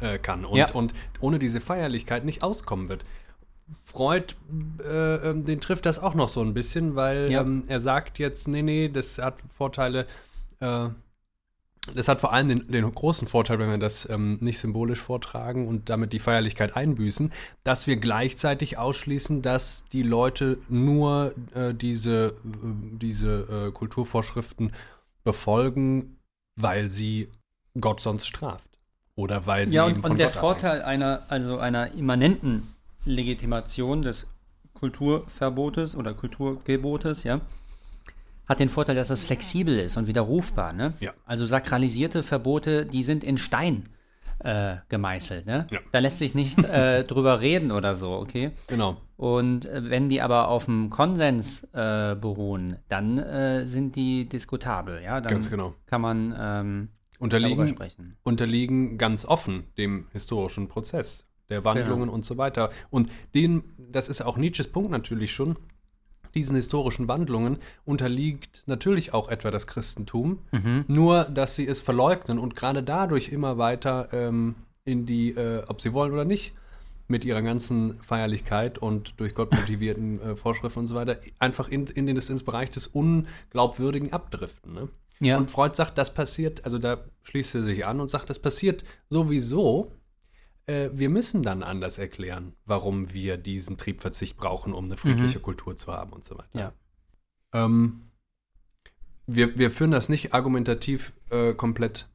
[0.00, 0.70] äh, kann und, Ja.
[0.72, 3.04] und ohne diese Feierlichkeit nicht auskommen wird.
[3.84, 4.34] Freud,
[4.84, 7.40] äh, ähm, den trifft das auch noch so ein bisschen, weil Ja.
[7.42, 10.06] ähm, er sagt jetzt, nee, nee, das hat Vorteile,
[10.60, 10.88] äh,
[11.94, 15.68] das hat vor allem den, den großen Vorteil, wenn wir das ähm, nicht symbolisch vortragen
[15.68, 17.32] und damit die Feierlichkeit einbüßen,
[17.62, 22.32] dass wir gleichzeitig ausschließen, dass die Leute nur äh, diese, äh,
[22.98, 24.72] diese äh, Kulturvorschriften
[25.24, 26.16] befolgen,
[26.56, 27.28] weil sie
[27.78, 28.68] Gott sonst straft.
[29.16, 32.74] Oder weil sie Ja, eben und, von und der Gott Vorteil einer, also einer immanenten
[33.04, 34.26] Legitimation des
[34.72, 37.40] Kulturverbotes oder Kulturgebotes, ja,
[38.46, 40.72] hat den Vorteil, dass es flexibel ist und widerrufbar.
[40.72, 40.94] Ne?
[41.00, 41.12] Ja.
[41.24, 43.88] Also sakralisierte Verbote, die sind in Stein
[44.40, 45.46] äh, gemeißelt.
[45.46, 45.66] Ne?
[45.70, 45.80] Ja.
[45.92, 48.52] Da lässt sich nicht äh, drüber reden oder so, okay?
[48.66, 49.00] Genau.
[49.16, 55.02] Und äh, wenn die aber auf dem Konsens äh, beruhen, dann äh, sind die diskutabel.
[55.02, 55.20] Ja?
[55.20, 55.74] Dann Ganz genau.
[55.86, 56.88] kann man ähm,
[57.18, 58.16] darüber Unterliegen, sprechen.
[58.22, 62.70] unterliegen ganz offen dem historischen Prozess der Wandlungen und so weiter.
[62.90, 65.56] Und den, das ist auch Nietzsches Punkt natürlich schon,
[66.34, 70.40] diesen historischen Wandlungen unterliegt natürlich auch etwa das Christentum,
[70.88, 74.54] nur dass sie es verleugnen und gerade dadurch immer weiter ähm,
[74.84, 76.52] in die, äh, ob sie wollen oder nicht,
[77.06, 81.86] mit ihrer ganzen Feierlichkeit und durch Gott motivierten äh, Vorschriften und so weiter, einfach in,
[81.86, 84.72] in den, ins Bereich des Unglaubwürdigen abdriften.
[84.72, 84.88] Ne?
[85.20, 85.36] Ja.
[85.36, 88.84] Und Freud sagt, das passiert, also da schließt er sich an und sagt, das passiert
[89.08, 89.92] sowieso.
[90.66, 95.76] Äh, wir müssen dann anders erklären, warum wir diesen Triebverzicht brauchen, um eine friedliche Kultur
[95.76, 96.58] zu haben und so weiter.
[97.52, 97.64] Ja.
[97.64, 98.10] Ähm,
[99.26, 102.08] wir, wir führen das nicht argumentativ äh, komplett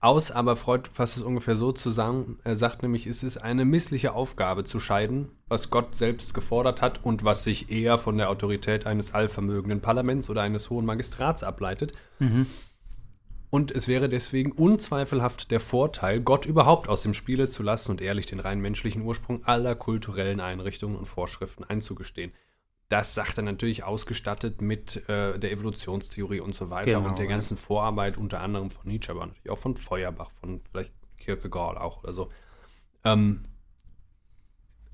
[0.00, 2.40] aus, aber Freud fasst es ungefähr so zusammen.
[2.42, 7.04] Er sagt nämlich, es ist eine missliche Aufgabe zu scheiden, was Gott selbst gefordert hat
[7.04, 11.92] und was sich eher von der Autorität eines allvermögenden Parlaments oder eines hohen Magistrats ableitet.
[13.52, 18.00] Und es wäre deswegen unzweifelhaft der Vorteil, Gott überhaupt aus dem Spiele zu lassen und
[18.00, 22.32] ehrlich den rein menschlichen Ursprung aller kulturellen Einrichtungen und Vorschriften einzugestehen.
[22.88, 27.26] Das sagt er natürlich ausgestattet mit äh, der Evolutionstheorie und so weiter Genau, und der
[27.26, 27.30] ja.
[27.30, 32.02] ganzen Vorarbeit unter anderem von Nietzsche, aber natürlich auch von Feuerbach, von vielleicht Kierkegaard auch
[32.02, 32.30] oder so.
[33.04, 33.44] Ähm,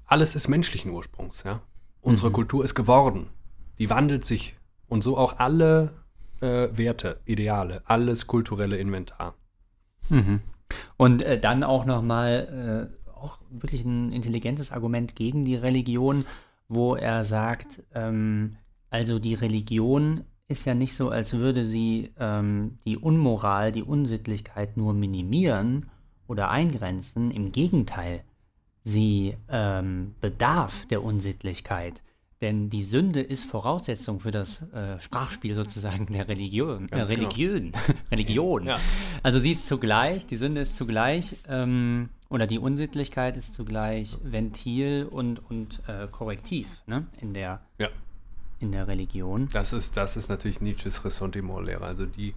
[0.05, 1.63] alles ist menschlichen Ursprungs, ja.
[2.01, 3.31] Unsere Kultur ist geworden.
[3.79, 4.57] Die wandelt sich.
[4.89, 5.95] Und so auch alle
[6.41, 9.35] äh, Werte, Ideale, alles kulturelle Inventar.
[10.97, 16.25] Und äh, dann auch nochmal äh, auch wirklich ein intelligentes Argument gegen die Religion,
[16.69, 18.57] wo er sagt, ähm,
[18.91, 24.77] also die Religion ist ja nicht so, als würde sie ähm, die Unmoral, die Unsittlichkeit
[24.77, 25.91] nur minimieren
[26.27, 27.31] oder eingrenzen.
[27.31, 28.23] Im Gegenteil,
[28.83, 32.03] sie ähm, bedarf der Unsittlichkeit.
[32.41, 36.85] Denn die Sünde ist Voraussetzung für das äh, Sprachspiel sozusagen der Religion.
[36.87, 37.29] Äh, Ganz genau.
[37.29, 37.73] Religion.
[38.13, 38.67] Religion.
[38.67, 38.79] Ja.
[39.23, 45.09] Also sie ist zugleich, die Sünde ist zugleich, ähm, oder die Unsittlichkeit ist zugleich Ventil
[45.11, 47.07] und, und äh, Korrektiv ne?
[47.21, 47.89] in, der, Ja.
[48.61, 49.49] in der Religion.
[49.51, 51.85] Das ist, das ist natürlich Nietzsches Ressentiment-Lehre.
[51.85, 52.35] Also die,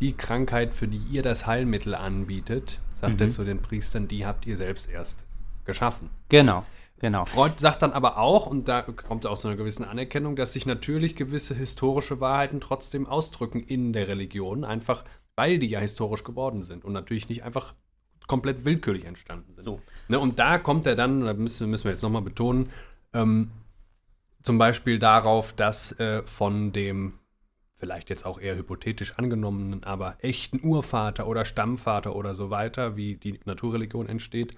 [0.00, 4.46] die Krankheit, für die ihr das Heilmittel anbietet, sagt er zu den Priestern, die habt
[4.46, 5.24] ihr selbst erst
[5.64, 6.10] geschaffen.
[6.28, 6.64] Genau,
[7.00, 7.24] genau.
[7.24, 10.52] Freud sagt dann aber auch, und da kommt es auch zu einer gewissen Anerkennung, dass
[10.52, 15.04] sich natürlich gewisse historische Wahrheiten trotzdem ausdrücken in der Religion, einfach
[15.36, 17.74] weil die ja historisch geworden sind und natürlich nicht einfach
[18.26, 19.64] komplett willkürlich entstanden sind.
[19.64, 19.80] So.
[20.08, 22.68] Ne, und da kommt er dann, da müssen, müssen wir jetzt nochmal betonen,
[23.12, 23.50] ähm,
[24.42, 27.14] zum Beispiel darauf, dass äh, von dem
[27.74, 33.16] vielleicht jetzt auch eher hypothetisch angenommenen, aber echten Urvater oder Stammvater oder so weiter, wie
[33.16, 34.54] die Naturreligion entsteht,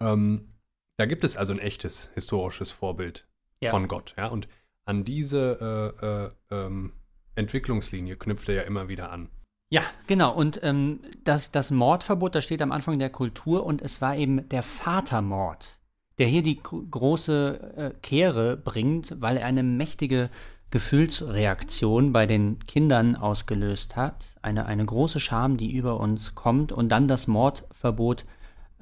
[0.00, 0.48] ähm,
[0.96, 3.26] da gibt es also ein echtes historisches Vorbild
[3.62, 3.70] Ja.
[3.70, 4.14] von Gott.
[4.16, 4.28] Ja?
[4.28, 4.48] Und
[4.84, 6.92] an diese äh, äh, ähm,
[7.34, 9.28] Entwicklungslinie knüpft er ja immer wieder an.
[9.70, 10.32] Ja, genau.
[10.32, 14.48] Und ähm, das, das Mordverbot, das steht am Anfang der Kultur und es war eben
[14.48, 15.80] der Vatermord,
[16.18, 20.30] der hier die gro- große äh, Kehre bringt, weil er eine mächtige
[20.70, 24.36] Gefühlsreaktion bei den Kindern ausgelöst hat.
[24.42, 28.24] Eine, eine große Scham, die über uns kommt und dann das Mordverbot,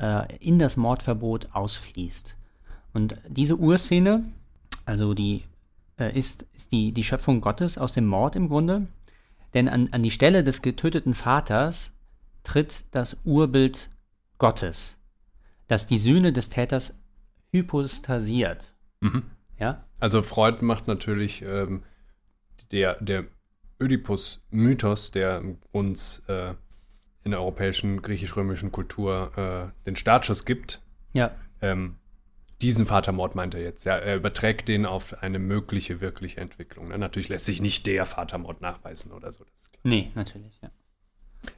[0.04, 2.36] äh, in das Mordverbot ausfließt.
[2.92, 4.24] Und diese Urszene,
[4.84, 5.44] also die
[5.98, 8.86] äh, ist, ist die, die Schöpfung Gottes aus dem Mord im Grunde.
[9.54, 11.92] Denn an, an die Stelle des getöteten Vaters
[12.42, 13.88] tritt das Urbild
[14.38, 14.98] Gottes,
[15.68, 17.00] das die Sühne des Täters
[17.52, 18.74] hypostasiert.
[19.58, 19.84] Ja?
[20.00, 21.82] Also Freud macht natürlich ähm,
[22.72, 23.24] der, der
[23.80, 25.42] Ödipus-Mythos, der
[25.72, 26.54] uns äh,
[27.24, 30.82] in der europäischen griechisch-römischen Kultur äh, den Startschuss gibt.
[31.12, 31.32] Ja.
[31.62, 31.96] Ähm,
[32.60, 33.84] diesen Vatermord meint er jetzt.
[33.84, 36.88] Ja, er überträgt den auf eine mögliche, wirkliche Entwicklung.
[36.88, 36.98] Ne?
[36.98, 39.44] Natürlich lässt sich nicht der Vatermord nachweisen oder so.
[39.44, 39.70] Das.
[39.82, 40.58] Nee, natürlich.
[40.62, 40.70] Ja.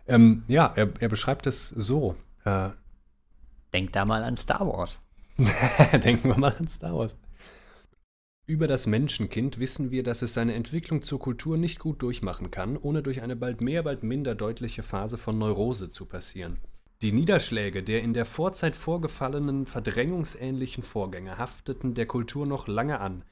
[0.06, 2.16] Ähm, ja, er, er beschreibt es so.
[2.44, 2.70] Äh,
[3.72, 5.02] Denk da mal an Star Wars.
[5.92, 7.18] Denken wir mal an Star Wars.
[8.48, 12.76] Über das Menschenkind wissen wir, dass es seine Entwicklung zur Kultur nicht gut durchmachen kann,
[12.76, 16.60] ohne durch eine bald mehr, bald minder deutliche Phase von Neurose zu passieren.
[17.02, 23.24] Die Niederschläge der in der Vorzeit vorgefallenen verdrängungsähnlichen Vorgänge hafteten der Kultur noch lange an.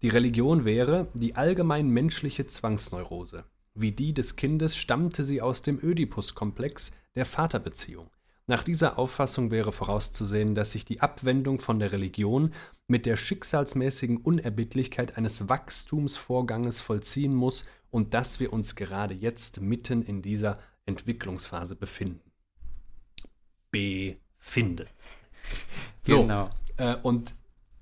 [0.00, 3.44] Die Religion wäre die allgemein menschliche Zwangsneurose.
[3.74, 8.08] Wie die des Kindes stammte sie aus dem Ödipus-Komplex der Vaterbeziehung.
[8.46, 12.52] Nach dieser Auffassung wäre vorauszusehen, dass sich die Abwendung von der Religion
[12.88, 20.02] mit der schicksalsmäßigen Unerbittlichkeit eines Wachstumsvorganges vollziehen muss und dass wir uns gerade jetzt mitten
[20.02, 22.32] in dieser Entwicklungsphase befinden.
[23.70, 24.86] Befinden.
[26.02, 26.50] So, Genau.
[26.78, 27.34] äh, und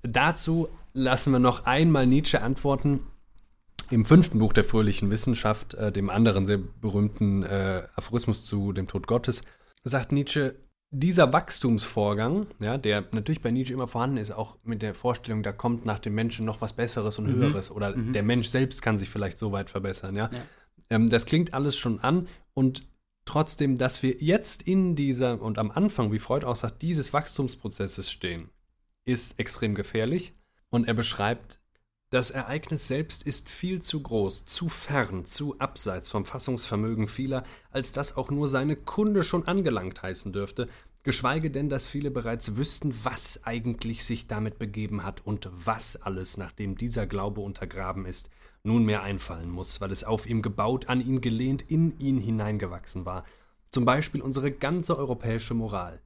[0.03, 2.99] dazu lassen wir noch einmal Nietzsche antworten.
[3.89, 8.87] Im fünften Buch der fröhlichen Wissenschaft, äh, dem anderen sehr berühmten äh, Aphorismus zu dem
[8.87, 9.43] Tod Gottes,
[9.83, 10.55] sagt Nietzsche,
[10.89, 15.53] dieser Wachstumsvorgang, ja, der natürlich bei Nietzsche immer vorhanden ist, auch mit der Vorstellung, da
[15.53, 19.09] kommt nach dem Menschen noch was Besseres und Höheres oder der Mensch selbst kann sich
[19.09, 20.29] vielleicht so weit verbessern, ja.
[20.89, 22.83] Ähm, das klingt alles schon an und
[23.23, 28.11] trotzdem, dass wir jetzt in dieser und am Anfang, wie Freud auch sagt, dieses Wachstumsprozesses
[28.11, 28.49] stehen,
[29.05, 30.33] ist extrem gefährlich.
[30.69, 31.59] Und er beschreibt,
[32.11, 37.93] das Ereignis selbst ist viel zu groß, zu fern, zu abseits vom Fassungsvermögen vieler, als
[37.93, 40.67] dass auch nur seine Kunde schon angelangt heißen dürfte,
[41.03, 46.35] geschweige denn, dass viele bereits wüssten, was eigentlich sich damit begeben hat und was alles,
[46.35, 48.29] nachdem dieser Glaube untergraben ist,
[48.63, 53.23] nunmehr einfallen muss, weil es auf ihm gebaut, an ihn gelehnt, in ihn hineingewachsen war.
[53.71, 56.01] Zum Beispiel unsere ganze europäische Moral.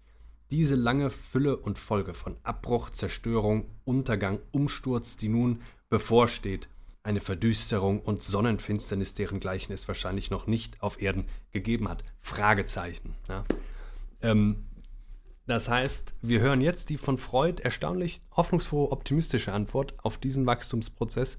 [0.56, 6.70] Diese lange Fülle und Folge von Abbruch, Zerstörung, Untergang, Umsturz, die nun bevorsteht,
[7.04, 12.06] eine Verdüsterung und Sonnenfinsternis, deren Gleichen es wahrscheinlich noch nicht auf Erden gegeben hat.
[12.20, 13.16] Fragezeichen.
[13.28, 13.44] Ja.
[14.22, 14.64] Ähm,
[15.46, 21.38] das heißt, wir hören jetzt die von Freud erstaunlich hoffnungsfrohe, optimistische Antwort auf diesen Wachstumsprozess,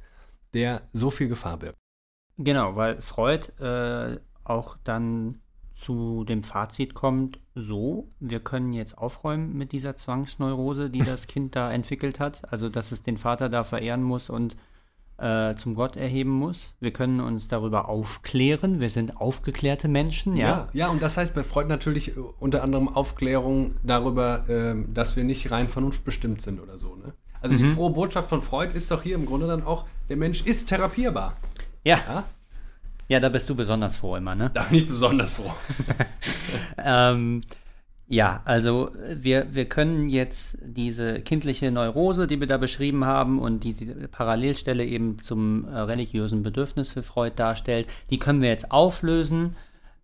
[0.52, 1.78] der so viel Gefahr birgt.
[2.36, 5.40] Genau, weil Freud äh, auch dann
[5.76, 11.54] zu dem Fazit kommt, so, wir können jetzt aufräumen mit dieser Zwangsneurose, die das Kind
[11.54, 14.56] da entwickelt hat, also dass es den Vater da verehren muss und
[15.18, 16.76] äh, zum Gott erheben muss.
[16.80, 20.48] Wir können uns darüber aufklären, wir sind aufgeklärte Menschen, ja.
[20.48, 25.14] Ja, ja, und das heißt bei Freud natürlich äh, unter anderem Aufklärung darüber, ähm, dass
[25.14, 26.96] wir nicht rein vernunftbestimmt sind oder so.
[26.96, 27.12] Ne?
[27.42, 30.44] Also die frohe Botschaft von Freud ist doch hier im Grunde dann auch, der Mensch
[30.44, 31.36] ist therapierbar.
[31.84, 32.24] Ja, Ja?
[33.09, 34.50] Ja, da bist du besonders froh immer, ne?
[34.52, 35.52] Da bin ich besonders froh.
[36.78, 37.42] Ähm,
[38.09, 43.40] ja, also äh, wir, wir können jetzt diese kindliche Neurose, die wir da beschrieben haben
[43.40, 48.48] und die die Parallelstelle eben zum äh, religiösen Bedürfnis für Freud darstellt, die können wir
[48.48, 49.57] jetzt auflösen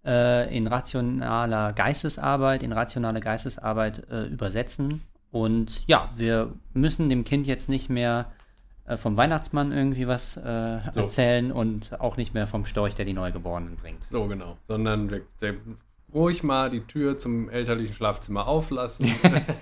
[0.04, 5.02] äh, in rationaler Geistesarbeit, in rationale Geistesarbeit äh, übersetzen.
[5.30, 8.32] Und ja, wir müssen dem Kind jetzt nicht mehr
[8.84, 13.12] äh, vom Weihnachtsmann irgendwie was äh, erzählen und auch nicht mehr vom Storch, der die
[13.12, 14.06] Neugeborenen bringt.
[14.10, 14.56] So genau.
[14.68, 15.54] Sondern wir, der,
[16.12, 19.10] ruhig mal die Tür zum elterlichen Schlafzimmer auflassen.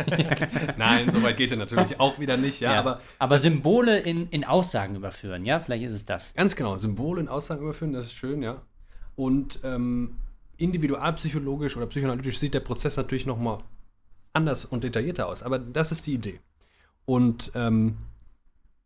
[0.76, 4.28] Nein, so weit geht er natürlich auch wieder nicht, ja, Ja, aber aber, Symbole in,
[4.30, 6.34] in Aussagen überführen, ja, vielleicht ist es das.
[6.34, 8.62] Ganz genau, Symbole in Aussagen überführen, das ist schön, ja.
[9.16, 10.16] Und ähm,
[10.56, 13.58] individualpsychologisch oder psychoanalytisch sieht der Prozess natürlich nochmal
[14.32, 15.42] anders und detaillierter aus.
[15.42, 16.40] Aber das ist die Idee.
[17.04, 17.96] Und ähm,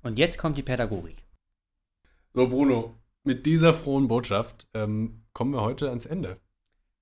[0.04, 1.16] Und jetzt kommt die Pädagogik.
[2.34, 2.94] so, Bruno,
[3.24, 6.36] mit dieser frohen Botschaft ähm, kommen wir heute ans Ende.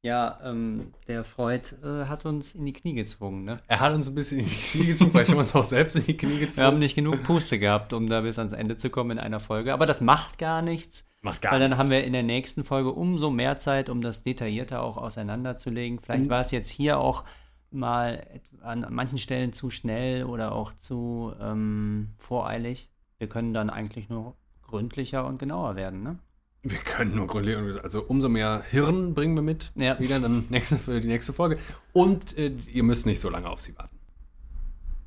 [0.05, 3.61] Ja, ähm, der Freud äh, hat uns in die Knie gezwungen, ne?
[3.66, 5.96] Er hat uns ein bisschen in die Knie gezwungen, vielleicht haben wir uns auch selbst
[5.96, 6.57] in die Knie gezwungen.
[6.57, 9.40] Wir haben nicht genug Puste gehabt, um da bis ans Ende zu kommen in einer
[9.40, 9.72] Folge.
[9.72, 11.04] Aber das macht gar nichts.
[11.22, 11.83] Macht gar weil dann nichts.
[11.83, 15.99] haben wir in der nächsten Folge umso mehr Zeit, um das detaillierter auch auseinanderzulegen.
[15.99, 17.24] Vielleicht war es jetzt hier auch
[17.72, 18.24] mal
[18.61, 22.91] an manchen Stellen zu schnell oder auch zu ähm, voreilig.
[23.22, 24.34] Wir können dann eigentlich nur
[24.66, 26.18] gründlicher und genauer werden, ne?
[26.64, 29.96] Wir können nur gründlich, also umso mehr Hirn bringen wir mit, Ja.
[30.00, 31.58] wieder dann nächste, für die nächste Folge.
[31.92, 33.96] Und äh, ihr müsst nicht so lange auf sie warten.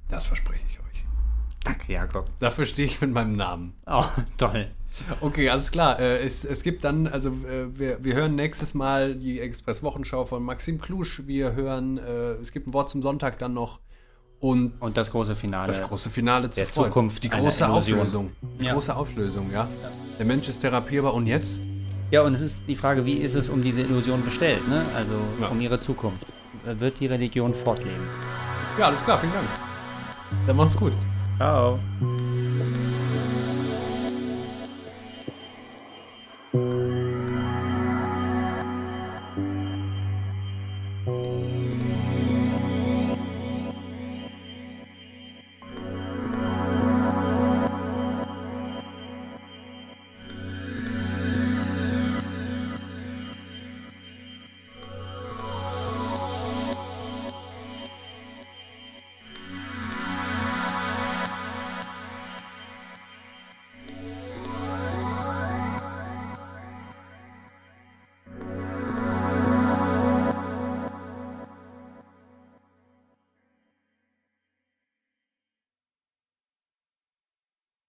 [0.08, 1.04] Das verspreche ich euch.
[1.66, 2.30] Danke, Jakob.
[2.40, 3.74] Dafür stehe ich mit meinem Namen.
[3.86, 4.06] Oh,
[4.38, 4.70] toll.
[5.20, 6.00] Okay, alles klar.
[6.00, 10.42] Äh, es, es gibt dann, also äh, wir, wir hören nächstes Mal die Express-Wochenschau von
[10.42, 11.24] Maxim Klusch.
[11.26, 13.82] Wir hören, äh, es gibt ein Wort zum Sonntag dann noch.
[14.40, 15.68] Und Und das große Finale.
[15.68, 16.88] das große Finale zu der Freud.
[16.90, 17.68] Zukunft Die große.
[17.68, 18.32] Auflösung.
[18.60, 18.74] Die Ja.
[18.74, 19.68] große Auflösung, ja.
[20.20, 21.60] Der Mensch ist therapierbar und jetzt?
[22.12, 24.86] Ja, und es ist die Frage, wie ist es um diese Illusion bestellt, ne?
[24.96, 25.48] Also Ja.
[25.48, 26.28] um ihre Zukunft.
[26.64, 28.08] Wird die Religion fortleben?
[28.78, 29.48] Ja, alles klar, vielen Dank.
[30.48, 30.94] Dann macht's gut.
[31.38, 31.80] Ciao.